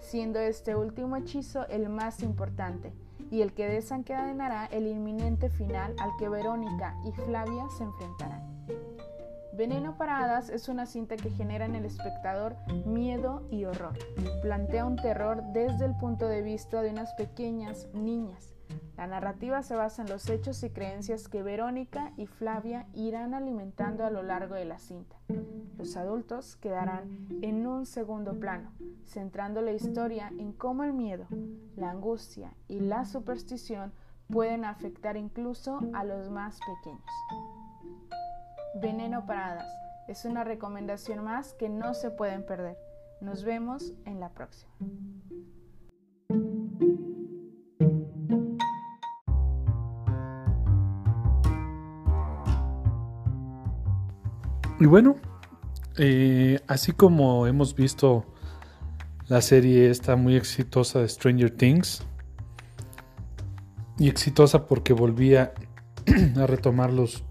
siendo 0.00 0.38
este 0.38 0.76
último 0.76 1.16
hechizo 1.16 1.66
el 1.68 1.88
más 1.88 2.22
importante 2.22 2.94
y 3.30 3.42
el 3.42 3.52
que 3.52 3.68
desencadenará 3.68 4.66
el 4.66 4.86
inminente 4.86 5.50
final 5.50 5.94
al 5.98 6.10
que 6.16 6.28
Verónica 6.28 6.94
y 7.04 7.12
Flavia 7.12 7.64
se 7.76 7.82
enfrentarán. 7.84 8.56
Veneno 9.52 9.96
para 9.96 10.18
Hadas 10.18 10.50
es 10.50 10.68
una 10.68 10.86
cinta 10.86 11.16
que 11.16 11.30
genera 11.30 11.64
en 11.64 11.74
el 11.74 11.86
espectador 11.86 12.56
miedo 12.84 13.42
y 13.50 13.64
horror. 13.64 13.98
Plantea 14.42 14.84
un 14.84 14.96
terror 14.96 15.42
desde 15.54 15.86
el 15.86 15.96
punto 15.96 16.28
de 16.28 16.42
vista 16.42 16.82
de 16.82 16.90
unas 16.90 17.14
pequeñas 17.14 17.88
niñas. 17.94 18.55
La 18.96 19.06
narrativa 19.06 19.62
se 19.62 19.76
basa 19.76 20.02
en 20.02 20.08
los 20.08 20.28
hechos 20.30 20.62
y 20.62 20.70
creencias 20.70 21.28
que 21.28 21.42
Verónica 21.42 22.12
y 22.16 22.26
Flavia 22.26 22.86
irán 22.94 23.34
alimentando 23.34 24.04
a 24.04 24.10
lo 24.10 24.22
largo 24.22 24.54
de 24.54 24.64
la 24.64 24.78
cinta. 24.78 25.16
Los 25.76 25.96
adultos 25.96 26.56
quedarán 26.56 27.28
en 27.42 27.66
un 27.66 27.84
segundo 27.84 28.40
plano, 28.40 28.72
centrando 29.04 29.60
la 29.60 29.72
historia 29.72 30.32
en 30.38 30.52
cómo 30.52 30.82
el 30.82 30.94
miedo, 30.94 31.26
la 31.76 31.90
angustia 31.90 32.54
y 32.68 32.80
la 32.80 33.04
superstición 33.04 33.92
pueden 34.28 34.64
afectar 34.64 35.16
incluso 35.16 35.80
a 35.92 36.02
los 36.02 36.30
más 36.30 36.58
pequeños. 36.60 37.04
Veneno 38.80 39.26
para 39.26 39.52
Hadas. 39.52 39.72
Es 40.08 40.24
una 40.24 40.44
recomendación 40.44 41.22
más 41.24 41.52
que 41.54 41.68
no 41.68 41.94
se 41.94 42.10
pueden 42.10 42.46
perder. 42.46 42.78
Nos 43.20 43.44
vemos 43.44 43.92
en 44.04 44.20
la 44.20 44.30
próxima. 44.30 44.72
Y 54.78 54.86
bueno, 54.86 55.16
eh, 55.96 56.60
así 56.66 56.92
como 56.92 57.46
hemos 57.46 57.74
visto 57.74 58.26
la 59.28 59.40
serie 59.40 59.90
esta 59.90 60.16
muy 60.16 60.36
exitosa 60.36 61.00
de 61.00 61.08
Stranger 61.08 61.50
Things, 61.50 62.04
y 63.98 64.08
exitosa 64.08 64.66
porque 64.66 64.92
volvía 64.92 65.54
a 66.36 66.46
retomar 66.46 66.92
los 66.92 67.24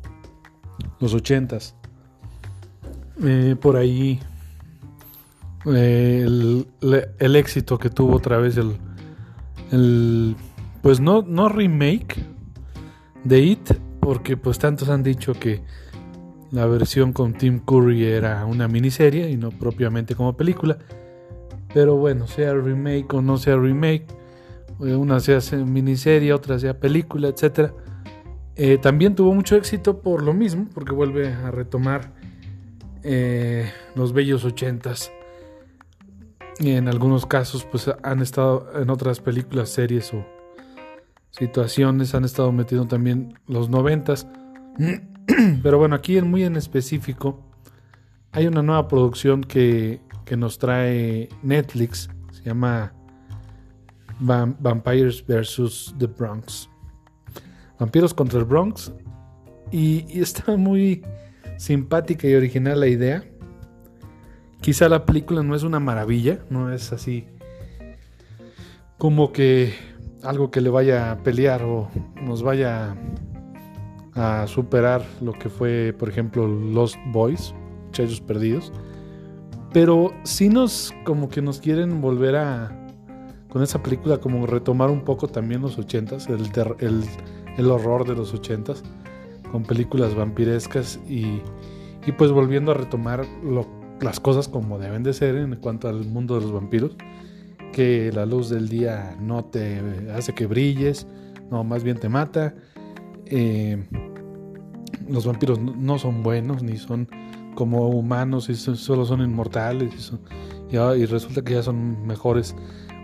los 0.99 1.13
ochentas. 1.13 1.75
Eh, 3.23 3.55
por 3.59 3.77
ahí 3.77 4.19
eh, 5.65 6.25
el, 6.25 7.35
éxito 7.35 7.77
que 7.77 7.89
tuvo 7.89 8.17
otra 8.17 8.37
vez 8.37 8.57
el, 8.57 8.77
el 9.71 10.35
pues 10.81 10.99
no, 10.99 11.21
no 11.21 11.47
remake 11.49 12.17
de 13.23 13.39
It, 13.39 13.73
porque 14.01 14.37
pues 14.37 14.59
tantos 14.59 14.89
han 14.89 15.01
dicho 15.01 15.33
que 15.33 15.63
la 16.55 16.65
versión 16.65 17.13
con 17.13 17.33
Tim 17.33 17.59
Curry 17.59 18.05
era 18.05 18.45
una 18.45 18.67
miniserie 18.67 19.29
y 19.29 19.37
no 19.37 19.51
propiamente 19.51 20.15
como 20.15 20.35
película. 20.35 20.77
Pero 21.73 21.97
bueno, 21.97 22.27
sea 22.27 22.53
remake 22.53 23.13
o 23.13 23.21
no 23.21 23.37
sea 23.37 23.57
remake, 23.57 24.05
eh, 24.79 24.95
una 24.95 25.19
sea 25.19 25.39
miniserie, 25.57 26.33
otra 26.33 26.57
sea 26.57 26.79
película, 26.79 27.27
etcétera 27.27 27.73
eh, 28.57 28.77
también 28.77 29.15
tuvo 29.15 29.33
mucho 29.33 29.57
éxito 29.57 30.01
por 30.01 30.23
lo 30.23 30.33
mismo, 30.33 30.67
porque 30.73 30.93
vuelve 30.93 31.27
a 31.27 31.51
retomar 31.51 32.13
eh, 33.03 33.69
los 33.95 34.13
bellos 34.13 34.45
ochentas. 34.45 35.11
Y 36.59 36.71
en 36.71 36.87
algunos 36.87 37.25
casos, 37.25 37.65
pues 37.65 37.91
han 38.01 38.21
estado 38.21 38.69
en 38.81 38.89
otras 38.89 39.19
películas, 39.19 39.69
series 39.69 40.13
o 40.13 40.25
situaciones, 41.31 42.15
han 42.15 42.23
estado 42.23 42.53
metiendo 42.53 42.87
también 42.87 43.37
los 43.45 43.69
noventas. 43.69 44.25
Pero 45.63 45.77
bueno, 45.77 45.95
aquí 45.95 46.21
muy 46.21 46.43
en 46.43 46.55
específico, 46.55 47.43
hay 48.31 48.47
una 48.47 48.61
nueva 48.61 48.87
producción 48.87 49.41
que, 49.43 50.01
que 50.25 50.37
nos 50.37 50.57
trae 50.57 51.29
Netflix, 51.41 52.09
se 52.31 52.43
llama 52.43 52.93
Vampires 54.19 55.25
vs. 55.25 55.95
The 55.97 56.07
Bronx. 56.07 56.69
Vampiros 57.79 58.13
contra 58.13 58.39
el 58.39 58.45
Bronx. 58.45 58.91
Y, 59.71 60.05
está 60.19 60.55
muy 60.55 61.03
simpática 61.57 62.27
y 62.27 62.35
original 62.35 62.79
la 62.79 62.87
idea. 62.87 63.23
Quizá 64.61 64.89
la 64.89 65.05
película 65.05 65.43
no 65.43 65.55
es 65.55 65.63
una 65.63 65.79
maravilla, 65.79 66.39
no 66.49 66.71
es 66.71 66.91
así 66.91 67.27
como 68.97 69.31
que 69.31 69.73
algo 70.23 70.49
que 70.51 70.61
le 70.61 70.69
vaya 70.69 71.11
a 71.11 71.17
pelear 71.17 71.63
o 71.63 71.89
nos 72.21 72.41
vaya 72.41 72.95
a 74.15 74.47
superar 74.47 75.05
lo 75.21 75.33
que 75.33 75.49
fue, 75.49 75.93
por 75.97 76.09
ejemplo, 76.09 76.47
Lost 76.47 76.97
Boys, 77.11 77.53
Muchachos 77.85 78.21
Perdidos. 78.21 78.71
Pero 79.71 80.13
sí 80.23 80.49
nos, 80.49 80.93
como 81.03 81.29
que 81.29 81.41
nos 81.41 81.59
quieren 81.59 82.01
volver 82.01 82.37
a, 82.37 82.87
con 83.49 83.61
esa 83.61 83.83
película, 83.83 84.17
como 84.17 84.47
retomar 84.47 84.89
un 84.89 85.03
poco 85.03 85.27
también 85.27 85.61
los 85.61 85.77
ochentas, 85.77 86.27
el, 86.29 86.49
el 86.79 87.03
el 87.57 87.71
horror 87.71 88.07
de 88.07 88.15
los 88.15 88.33
ochentas, 88.33 88.83
con 89.51 89.63
películas 89.63 90.15
vampirescas 90.15 90.99
y, 91.07 91.41
y 92.05 92.11
pues 92.17 92.31
volviendo 92.31 92.71
a 92.71 92.75
retomar 92.75 93.25
las 94.01 94.19
cosas 94.19 94.47
como 94.47 94.79
deben 94.79 95.03
de 95.03 95.13
ser 95.13 95.35
en 95.35 95.55
cuanto 95.55 95.87
al 95.87 96.05
mundo 96.05 96.35
de 96.35 96.41
los 96.41 96.51
vampiros, 96.51 96.95
que 97.71 98.11
la 98.13 98.25
luz 98.25 98.49
del 98.49 98.69
día 98.69 99.15
no 99.19 99.45
te 99.45 99.81
hace 100.13 100.33
que 100.33 100.45
brilles, 100.45 101.07
no, 101.51 101.63
más 101.63 101.83
bien 101.83 101.97
te 101.97 102.09
mata. 102.09 102.55
Eh, 103.27 103.87
los 105.07 105.25
vampiros 105.25 105.59
no 105.59 105.99
son 105.99 106.23
buenos 106.23 106.63
ni 106.63 106.77
son 106.77 107.07
como 107.55 107.89
humanos 107.89 108.49
y 108.49 108.55
solo 108.55 109.05
son 109.05 109.21
inmortales 109.21 110.13
y, 110.69 110.75
y, 110.75 111.05
resulta 111.05 111.41
que 111.41 111.53
ya 111.53 111.63
son 111.63 112.05
mejores 112.05 112.55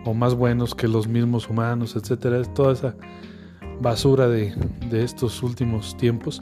o 0.06 0.14
más 0.14 0.36
buenos 0.36 0.76
que 0.76 0.88
los 0.88 1.08
mismos 1.08 1.50
humanos, 1.50 1.96
etcétera. 1.96 2.44
Toda 2.54 2.74
esa 2.74 2.96
basura 3.82 4.28
de, 4.28 4.54
estos 4.92 5.44
últimos 5.44 5.98
tiempos. 5.98 6.40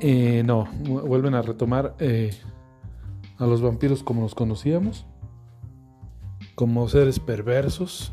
Eh, 0.00 0.42
no, 0.44 0.68
vuelven 0.84 1.34
a 1.34 1.42
retomar 1.42 1.94
eh, 2.00 2.30
a 3.38 3.46
los 3.46 3.62
vampiros 3.62 4.02
como 4.02 4.22
los 4.22 4.34
conocíamos, 4.34 5.06
como 6.54 6.88
seres 6.88 7.18
perversos 7.18 8.12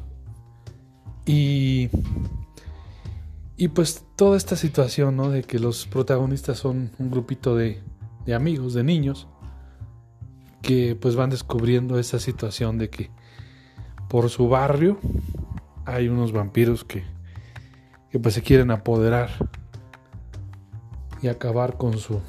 y, 1.26 1.90
y 3.58 3.70
pues 3.70 4.06
toda 4.16 4.38
esta 4.38 4.56
situación 4.56 5.16
¿no? 5.16 5.30
de 5.30 5.44
que 5.44 5.60
los 5.60 5.86
protagonistas 5.88 6.58
son 6.58 6.92
un 7.00 7.12
grupito 7.12 7.56
de, 7.56 7.82
de 8.26 8.34
amigos, 8.34 8.74
de 8.74 8.84
niños, 8.84 9.28
que 10.62 10.98
pues 11.00 11.16
van 11.16 11.30
descubriendo 11.30 12.00
esa 12.00 12.20
situación 12.20 12.78
de 12.78 12.90
que 12.90 13.12
por 14.10 14.30
su 14.30 14.48
barrio 14.48 14.98
hay 15.86 16.08
unos 16.08 16.32
vampiros 16.32 16.84
que 16.84 17.04
que 18.14 18.20
pues 18.20 18.36
se 18.36 18.44
quieren 18.44 18.70
apoderar 18.70 19.32
y 21.24 21.30
acabar 21.30 21.78
con 21.78 21.98
su 21.98 22.22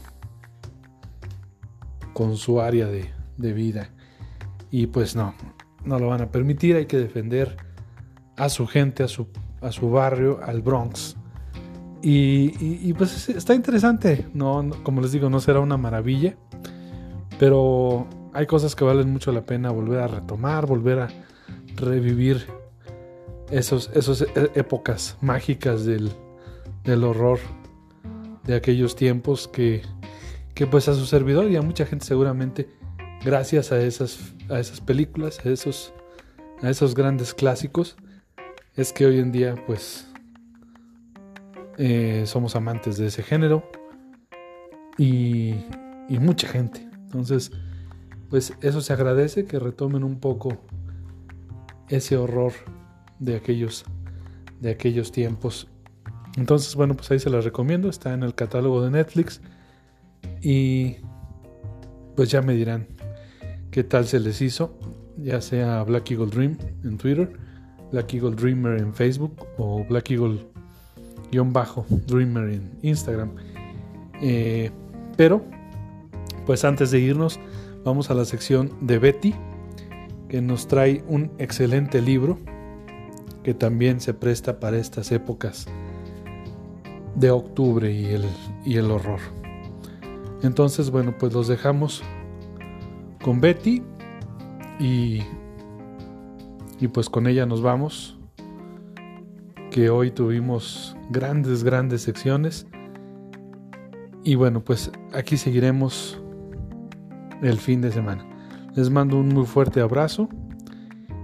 con 2.14 2.38
su 2.38 2.62
área 2.62 2.86
de, 2.86 3.12
vida 3.52 3.90
y 4.70 4.86
pues 4.86 5.14
no 5.14 5.34
no 5.84 5.98
lo 5.98 6.08
van 6.08 6.22
a 6.22 6.30
permitir 6.30 6.76
hay 6.76 6.86
que 6.86 6.96
defender 6.96 7.58
a 8.38 8.48
su 8.48 8.66
gente 8.66 9.02
a 9.02 9.08
su 9.08 9.28
a 9.64 9.72
su 9.72 9.90
barrio 9.90 10.40
al 10.42 10.62
Bronx. 10.62 11.16
Y, 12.06 12.92
pues 12.92 13.30
está 13.30 13.54
interesante 13.54 14.26
no, 14.34 14.70
como 14.82 15.00
les 15.00 15.12
digo 15.12 15.30
no 15.30 15.40
será 15.40 15.60
una 15.60 15.78
maravilla 15.78 16.36
pero 17.38 18.06
hay 18.34 18.44
cosas 18.44 18.76
que 18.76 18.84
valen 18.84 19.10
mucho 19.10 19.32
la 19.32 19.40
pena 19.40 19.70
volver 19.70 20.00
a 20.00 20.08
retomar 20.08 20.66
volver 20.66 20.98
a 20.98 21.08
revivir 21.76 22.46
esos, 23.50 23.90
esos 23.94 24.20
e, 24.20 24.28
épocas 24.54 25.16
mágicas 25.22 25.86
del, 25.86 26.12
del, 26.84 27.04
horror 27.04 27.38
de 28.44 28.54
aquellos 28.54 28.96
tiempos 28.96 29.48
que, 29.48 29.80
que 30.54 30.66
pues 30.66 30.88
a 30.88 30.94
su 30.94 31.06
servidor 31.06 31.50
y 31.50 31.56
a 31.56 31.62
mucha 31.62 31.86
gente 31.86 32.04
seguramente 32.04 32.68
gracias 33.24 33.72
a 33.72 33.80
esas, 33.80 34.34
a 34.50 34.60
esas 34.60 34.80
películas, 34.80 35.40
a 35.44 35.48
esos, 35.48 35.92
a 36.62 36.70
esos 36.70 36.94
grandes 36.94 37.34
clásicos, 37.34 37.96
es 38.76 38.92
que 38.92 39.06
hoy 39.06 39.18
en 39.18 39.32
día 39.32 39.54
pues 39.66 40.06
eh, 41.78 42.24
somos 42.26 42.56
amantes 42.56 42.96
de 42.96 43.06
ese 43.06 43.22
género 43.22 43.68
y, 44.98 45.54
y 46.08 46.18
mucha 46.20 46.48
gente. 46.48 46.88
Entonces, 47.04 47.52
pues 48.30 48.52
eso 48.60 48.80
se 48.80 48.92
agradece 48.92 49.44
que 49.44 49.58
retomen 49.58 50.02
un 50.02 50.18
poco 50.18 50.58
ese 51.88 52.16
horror 52.16 52.52
de 53.18 53.36
aquellos, 53.36 53.84
de 54.60 54.70
aquellos 54.70 55.12
tiempos. 55.12 55.68
Entonces, 56.36 56.74
bueno, 56.74 56.94
pues 56.96 57.10
ahí 57.10 57.18
se 57.18 57.30
las 57.30 57.44
recomiendo, 57.44 57.88
está 57.88 58.12
en 58.12 58.22
el 58.22 58.34
catálogo 58.34 58.82
de 58.82 58.90
Netflix 58.90 59.40
y 60.42 60.96
pues 62.16 62.30
ya 62.30 62.42
me 62.42 62.54
dirán 62.54 62.88
qué 63.70 63.84
tal 63.84 64.06
se 64.06 64.20
les 64.20 64.40
hizo, 64.40 64.78
ya 65.16 65.40
sea 65.40 65.82
Black 65.84 66.10
Eagle 66.10 66.26
Dream 66.26 66.58
en 66.82 66.98
Twitter, 66.98 67.32
Black 67.94 68.12
Eagle 68.12 68.34
Dreamer 68.34 68.80
en 68.80 68.92
Facebook 68.92 69.46
o 69.56 69.84
Black 69.84 70.10
Eagle-Dreamer 70.10 72.48
en 72.48 72.72
Instagram. 72.82 73.30
Eh, 74.20 74.72
Pero, 75.16 75.44
pues 76.44 76.64
antes 76.64 76.90
de 76.90 76.98
irnos, 76.98 77.38
vamos 77.84 78.10
a 78.10 78.14
la 78.14 78.24
sección 78.24 78.72
de 78.80 78.98
Betty, 78.98 79.32
que 80.28 80.42
nos 80.42 80.66
trae 80.66 81.04
un 81.06 81.30
excelente 81.38 82.02
libro 82.02 82.36
que 83.44 83.54
también 83.54 84.00
se 84.00 84.12
presta 84.12 84.58
para 84.58 84.76
estas 84.76 85.12
épocas 85.12 85.68
de 87.14 87.30
octubre 87.30 87.92
y 87.92 88.06
el, 88.06 88.24
y 88.64 88.76
el 88.76 88.90
horror. 88.90 89.20
Entonces, 90.42 90.90
bueno, 90.90 91.14
pues 91.16 91.32
los 91.32 91.46
dejamos 91.46 92.02
con 93.22 93.40
Betty 93.40 93.84
y, 94.80 95.22
y 96.80 96.88
pues 96.88 97.08
con 97.08 97.26
ella 97.26 97.46
nos 97.46 97.62
vamos. 97.62 98.18
Que 99.70 99.90
hoy 99.90 100.10
tuvimos 100.10 100.96
grandes, 101.10 101.64
grandes 101.64 102.02
secciones. 102.02 102.66
Y 104.22 104.36
bueno, 104.36 104.64
pues 104.64 104.90
aquí 105.12 105.36
seguiremos 105.36 106.20
el 107.42 107.58
fin 107.58 107.80
de 107.80 107.92
semana. 107.92 108.26
Les 108.74 108.90
mando 108.90 109.18
un 109.18 109.28
muy 109.28 109.46
fuerte 109.46 109.80
abrazo. 109.80 110.28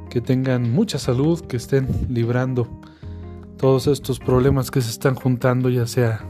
Que 0.09 0.21
tengan 0.21 0.73
mucha 0.73 0.99
salud, 0.99 1.41
que 1.41 1.57
estén 1.57 1.87
librando 2.09 2.69
todos 3.57 3.87
estos 3.87 4.19
problemas 4.19 4.71
que 4.71 4.81
se 4.81 4.91
están 4.91 5.15
juntando, 5.15 5.69
ya 5.69 5.87
sea 5.87 6.25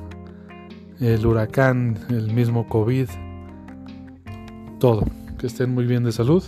el 1.00 1.24
huracán, 1.24 1.98
el 2.10 2.32
mismo 2.32 2.66
COVID, 2.68 3.08
todo. 4.78 5.04
Que 5.38 5.46
estén 5.46 5.72
muy 5.72 5.86
bien 5.86 6.04
de 6.04 6.12
salud. 6.12 6.44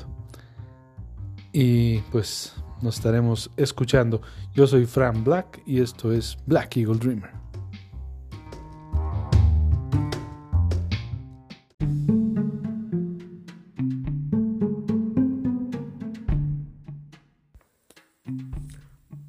Y 1.53 1.99
pues 2.11 2.62
nos 2.83 2.97
estaremos 2.97 3.51
escuchando. 3.57 4.21
Yo 4.55 4.67
soy 4.67 4.87
Fran 4.87 5.25
Black 5.25 5.63
y 5.67 5.81
esto 5.81 6.13
es 6.13 6.37
Black 6.47 6.77
Eagle 6.77 6.99
Dreamer. 6.99 7.31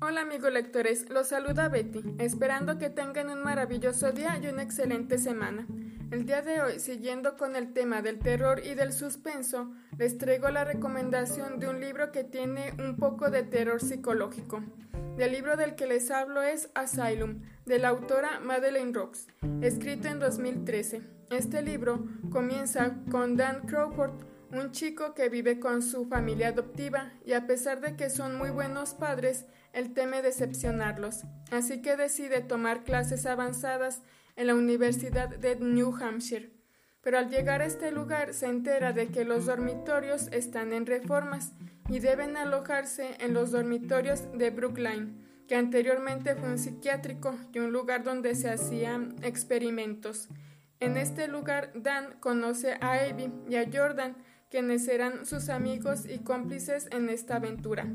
Hola 0.02 0.22
amigos 0.22 0.52
lectores, 0.52 1.10
los 1.10 1.28
saluda 1.28 1.70
Betty, 1.70 2.04
esperando 2.18 2.78
que 2.78 2.90
tengan 2.90 3.30
un 3.30 3.42
maravilloso 3.42 4.12
día 4.12 4.38
y 4.42 4.48
una 4.48 4.64
excelente 4.64 5.18
semana. 5.18 5.66
El 6.14 6.28
día 6.28 6.44
de 6.44 6.62
hoy, 6.62 6.80
siguiendo 6.80 7.38
con 7.38 7.56
el 7.56 7.74
tema 7.74 8.04
del 8.04 8.20
terror 8.20 8.62
y 8.64 8.76
del 8.76 8.94
suspenso, 8.94 9.74
les 9.98 10.20
traigo 10.20 10.48
la 10.52 10.64
recomendación 10.64 11.60
de 11.60 11.68
un 11.68 11.82
libro 11.82 12.12
que 12.12 12.24
tiene 12.24 12.72
un 12.78 12.98
poco 12.98 13.32
de 13.32 13.42
terror 13.42 13.82
psicológico. 13.82 14.62
El 15.18 15.32
libro 15.32 15.58
del 15.58 15.74
que 15.74 15.88
les 15.88 16.12
hablo 16.12 16.44
es 16.44 16.70
Asylum, 16.76 17.42
de 17.66 17.80
la 17.80 17.88
autora 17.88 18.40
Madeleine 18.42 18.94
Rocks, 18.94 19.28
escrito 19.62 20.08
en 20.08 20.20
2013. 20.20 21.02
Este 21.32 21.64
libro 21.64 22.06
comienza 22.30 22.96
con 23.10 23.36
Dan 23.36 23.62
Crawford, 23.66 24.14
un 24.52 24.70
chico 24.70 25.16
que 25.16 25.30
vive 25.30 25.60
con 25.60 25.82
su 25.82 26.06
familia 26.06 26.50
adoptiva 26.50 27.12
y 27.26 27.34
a 27.34 27.48
pesar 27.48 27.82
de 27.82 27.96
que 27.96 28.12
son 28.12 28.38
muy 28.38 28.52
buenos 28.52 28.94
padres, 28.94 29.48
él 29.74 29.96
teme 29.96 30.22
decepcionarlos, 30.22 31.24
así 31.50 31.82
que 31.82 31.98
decide 31.98 32.42
tomar 32.42 32.84
clases 32.84 33.26
avanzadas 33.26 34.04
en 34.36 34.48
la 34.48 34.56
Universidad 34.56 35.30
de 35.30 35.56
New 35.56 35.96
Hampshire. 35.96 36.52
Pero 37.02 37.18
al 37.18 37.30
llegar 37.30 37.62
a 37.62 37.66
este 37.66 37.92
lugar 37.92 38.34
se 38.34 38.48
entera 38.48 38.94
de 38.94 39.08
que 39.08 39.26
los 39.26 39.46
dormitorios 39.46 40.30
están 40.32 40.72
en 40.72 40.86
reformas 40.86 41.52
y 41.90 42.00
deben 42.00 42.38
alojarse 42.38 43.18
en 43.20 43.34
los 43.34 43.52
dormitorios 43.52 44.32
de 44.34 44.50
Brookline, 44.50 45.22
que 45.48 45.56
anteriormente 45.56 46.36
fue 46.36 46.50
un 46.50 46.58
psiquiátrico 46.58 47.36
y 47.52 47.60
un 47.60 47.74
lugar 47.74 48.04
donde 48.04 48.36
se 48.36 48.50
hacían 48.50 49.16
experimentos. 49.22 50.30
En 50.80 50.98
este 50.98 51.28
lugar 51.28 51.72
Dan 51.76 52.20
conoce 52.20 52.74
a 52.80 52.94
Abby 52.94 53.32
y 53.50 53.56
a 53.56 53.70
Jordan, 53.72 54.16
quienes 54.50 54.86
serán 54.86 55.26
sus 55.26 55.50
amigos 55.50 56.06
y 56.06 56.20
cómplices 56.20 56.88
en 56.92 57.10
esta 57.10 57.38
aventura. 57.38 57.88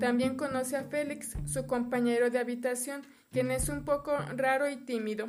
También 0.00 0.36
conoce 0.36 0.76
a 0.76 0.84
Félix, 0.84 1.36
su 1.46 1.66
compañero 1.66 2.30
de 2.30 2.38
habitación, 2.38 3.02
quien 3.30 3.50
es 3.50 3.68
un 3.68 3.84
poco 3.84 4.16
raro 4.36 4.68
y 4.68 4.76
tímido. 4.76 5.28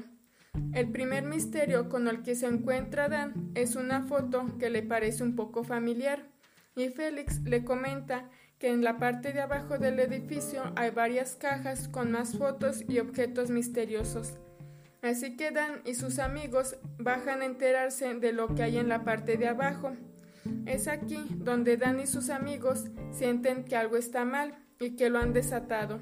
El 0.73 0.91
primer 0.91 1.23
misterio 1.23 1.89
con 1.89 2.07
el 2.07 2.23
que 2.23 2.35
se 2.35 2.47
encuentra 2.47 3.09
Dan 3.09 3.51
es 3.55 3.75
una 3.75 4.03
foto 4.03 4.57
que 4.57 4.69
le 4.69 4.81
parece 4.81 5.23
un 5.23 5.35
poco 5.35 5.63
familiar, 5.63 6.27
y 6.75 6.89
Félix 6.89 7.41
le 7.43 7.63
comenta 7.63 8.29
que 8.59 8.69
en 8.69 8.83
la 8.83 8.97
parte 8.97 9.33
de 9.33 9.41
abajo 9.41 9.77
del 9.77 9.99
edificio 9.99 10.63
hay 10.75 10.91
varias 10.91 11.35
cajas 11.35 11.87
con 11.87 12.11
más 12.11 12.37
fotos 12.37 12.83
y 12.87 12.99
objetos 12.99 13.49
misteriosos. 13.49 14.37
Así 15.01 15.37
que 15.37 15.51
Dan 15.51 15.81
y 15.85 15.95
sus 15.95 16.19
amigos 16.19 16.77
bajan 16.97 17.41
a 17.41 17.45
enterarse 17.45 18.13
de 18.15 18.33
lo 18.33 18.53
que 18.53 18.63
hay 18.63 18.77
en 18.77 18.89
la 18.89 19.03
parte 19.03 19.37
de 19.37 19.47
abajo. 19.47 19.95
Es 20.65 20.87
aquí 20.87 21.25
donde 21.37 21.77
Dan 21.77 21.99
y 21.99 22.07
sus 22.07 22.29
amigos 22.29 22.85
sienten 23.11 23.63
que 23.63 23.77
algo 23.77 23.95
está 23.95 24.25
mal 24.25 24.55
y 24.79 24.95
que 24.95 25.09
lo 25.09 25.19
han 25.19 25.31
desatado. 25.33 25.99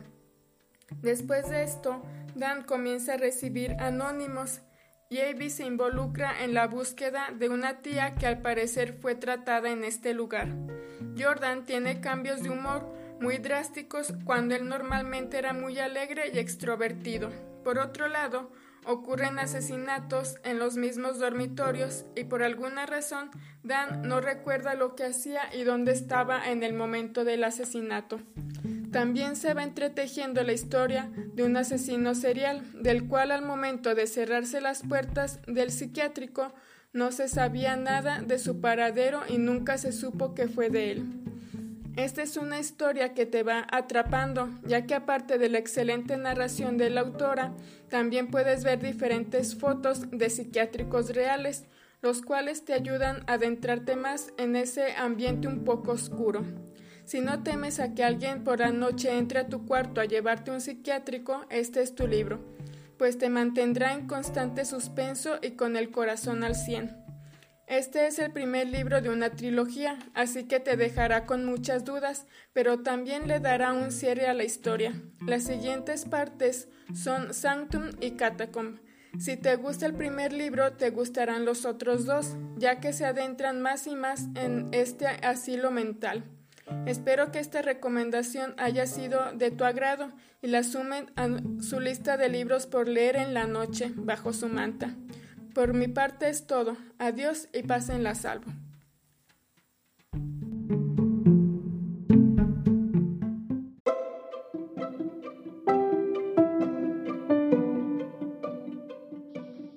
Después 0.96 1.50
de 1.50 1.64
esto, 1.64 2.04
Dan 2.36 2.64
comienza 2.64 3.16
a 3.16 3.18
recibir 3.18 3.76
anónimos 3.80 4.62
y 5.10 5.20
Abby 5.22 5.50
se 5.50 5.66
involucra 5.66 6.44
en 6.44 6.54
la 6.54 6.68
búsqueda 6.68 7.32
de 7.34 7.50
una 7.50 7.80
tía 7.82 8.14
que 8.16 8.28
al 8.28 8.42
parecer 8.42 8.94
fue 9.02 9.16
tratada 9.16 9.72
en 9.72 9.84
este 9.84 10.14
lugar. 10.14 10.50
Jordan 11.18 11.66
tiene 11.66 12.00
cambios 12.00 12.44
de 12.44 12.50
humor 12.52 12.94
muy 13.20 13.38
drásticos 13.40 14.14
cuando 14.24 14.54
él 14.54 14.68
normalmente 14.68 15.38
era 15.38 15.54
muy 15.54 15.80
alegre 15.80 16.30
y 16.34 16.38
extrovertido. 16.38 17.32
Por 17.64 17.80
otro 17.80 18.08
lado, 18.08 18.52
ocurren 18.88 19.38
asesinatos 19.38 20.36
en 20.44 20.58
los 20.58 20.78
mismos 20.78 21.20
dormitorios 21.20 22.06
y 22.16 22.24
por 22.24 22.42
alguna 22.42 22.86
razón 22.86 23.30
Dan 23.64 24.04
no 24.08 24.22
recuerda 24.22 24.76
lo 24.76 24.96
que 24.96 25.04
hacía 25.04 25.42
y 25.54 25.64
dónde 25.64 25.92
estaba 25.92 26.50
en 26.50 26.64
el 26.64 26.74
momento 26.74 27.26
del 27.26 27.44
asesinato. 27.44 28.20
También 28.92 29.36
se 29.36 29.54
va 29.54 29.64
entretejiendo 29.64 30.42
la 30.44 30.54
historia 30.54 31.12
de 31.34 31.44
un 31.44 31.58
asesino 31.58 32.16
serial, 32.16 32.64
del 32.82 33.08
cual 33.08 33.32
al 33.32 33.42
momento 33.42 33.94
de 33.94 34.08
cerrarse 34.08 34.62
las 34.62 34.84
puertas 34.84 35.42
del 35.48 35.72
psiquiátrico 35.72 36.54
no 36.94 37.12
se 37.12 37.28
sabía 37.28 37.76
nada 37.76 38.22
de 38.22 38.40
su 38.40 38.62
paradero 38.62 39.22
y 39.28 39.38
nunca 39.38 39.78
se 39.78 39.92
supo 39.92 40.34
que 40.34 40.48
fue 40.48 40.70
de 40.70 40.92
él. 40.94 41.06
Esta 41.98 42.22
es 42.22 42.38
una 42.38 42.60
historia 42.60 43.16
que 43.16 43.26
te 43.26 43.42
va 43.42 43.66
atrapando, 43.72 44.52
ya 44.68 44.86
que 44.86 44.94
aparte 44.94 45.40
de 45.40 45.50
la 45.50 45.58
excelente 45.58 46.16
narración 46.16 46.78
de 46.78 46.92
la 46.92 47.02
autora, 47.02 47.54
también 47.90 48.28
puedes 48.28 48.64
ver 48.64 48.80
diferentes 48.80 49.56
fotos 49.56 50.12
de 50.12 50.30
psiquiátricos 50.30 51.16
reales, 51.16 51.66
los 52.04 52.22
cuales 52.22 52.64
te 52.64 52.74
ayudan 52.74 53.24
a 53.26 53.34
adentrarte 53.34 53.96
más 53.96 54.32
en 54.38 54.56
ese 54.56 54.92
ambiente 54.96 55.48
un 55.48 55.64
poco 55.64 55.94
oscuro. 55.94 56.46
Si 57.06 57.20
no 57.20 57.42
temes 57.42 57.80
a 57.80 57.96
que 57.96 58.04
alguien 58.04 58.44
por 58.44 58.60
la 58.60 58.72
noche 58.72 59.18
entre 59.18 59.40
a 59.40 59.48
tu 59.48 59.66
cuarto 59.66 60.00
a 60.00 60.06
llevarte 60.06 60.52
un 60.52 60.62
psiquiátrico, 60.62 61.48
este 61.50 61.82
es 61.82 61.96
tu 61.96 62.06
libro, 62.06 62.40
pues 63.00 63.18
te 63.18 63.30
mantendrá 63.30 63.94
en 63.94 64.06
constante 64.06 64.66
suspenso 64.66 65.40
y 65.42 65.52
con 65.52 65.76
el 65.76 65.90
corazón 65.90 66.44
al 66.44 66.54
cien. 66.54 67.07
Este 67.68 68.08
es 68.08 68.18
el 68.18 68.32
primer 68.32 68.70
libro 68.70 69.02
de 69.02 69.10
una 69.10 69.32
trilogía, 69.32 70.00
así 70.14 70.46
que 70.46 70.62
te 70.62 70.78
dejará 70.78 71.26
con 71.26 71.44
muchas 71.44 71.84
dudas, 71.84 72.26
pero 72.54 72.80
también 72.80 73.28
le 73.28 73.42
dará 73.42 73.74
un 73.74 73.92
cierre 73.92 74.28
a 74.28 74.34
la 74.34 74.46
historia. 74.46 74.94
Las 75.26 75.44
siguientes 75.44 76.06
partes 76.06 76.70
son 76.96 77.34
Sanctum 77.34 77.90
y 78.00 78.12
Catacomb. 78.12 78.80
Si 79.20 79.36
te 79.36 79.58
gusta 79.58 79.86
el 79.86 79.94
primer 79.94 80.32
libro, 80.32 80.74
te 80.78 80.92
gustarán 80.92 81.44
los 81.44 81.66
otros 81.66 82.06
dos, 82.06 82.38
ya 82.56 82.80
que 82.80 82.94
se 82.94 83.06
adentran 83.06 83.62
más 83.62 83.86
y 83.86 83.96
más 83.98 84.28
en 84.36 84.70
este 84.72 85.06
asilo 85.06 85.70
mental. 85.70 86.24
Espero 86.86 87.34
que 87.34 87.40
esta 87.40 87.62
recomendación 87.62 88.54
haya 88.58 88.86
sido 88.86 89.34
de 89.34 89.52
tu 89.52 89.66
agrado 89.66 90.14
y 90.42 90.48
la 90.48 90.64
sumen 90.64 91.12
a 91.18 91.28
su 91.62 91.82
lista 91.82 92.16
de 92.16 92.30
libros 92.30 92.66
por 92.66 92.88
leer 92.88 93.18
en 93.18 93.34
la 93.34 93.46
noche 93.46 93.92
bajo 93.94 94.32
su 94.32 94.48
manta. 94.48 94.96
Por 95.58 95.74
mi 95.74 95.88
parte 95.88 96.30
es 96.30 96.46
todo. 96.46 96.78
Adiós 97.00 97.50
y 97.52 97.64
la 97.64 98.14
salvo. 98.14 98.46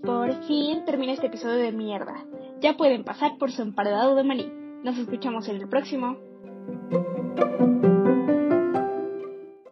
Por 0.04 0.44
fin 0.44 0.84
termina 0.84 1.14
este 1.14 1.28
episodio 1.28 1.56
de 1.56 1.72
mierda. 1.72 2.26
Ya 2.60 2.76
pueden 2.76 3.02
pasar 3.02 3.38
por 3.38 3.50
su 3.50 3.62
emparedado 3.62 4.14
de 4.16 4.24
maní. 4.24 4.52
Nos 4.84 4.98
escuchamos 4.98 5.48
en 5.48 5.56
el 5.62 5.68
próximo. 5.70 6.18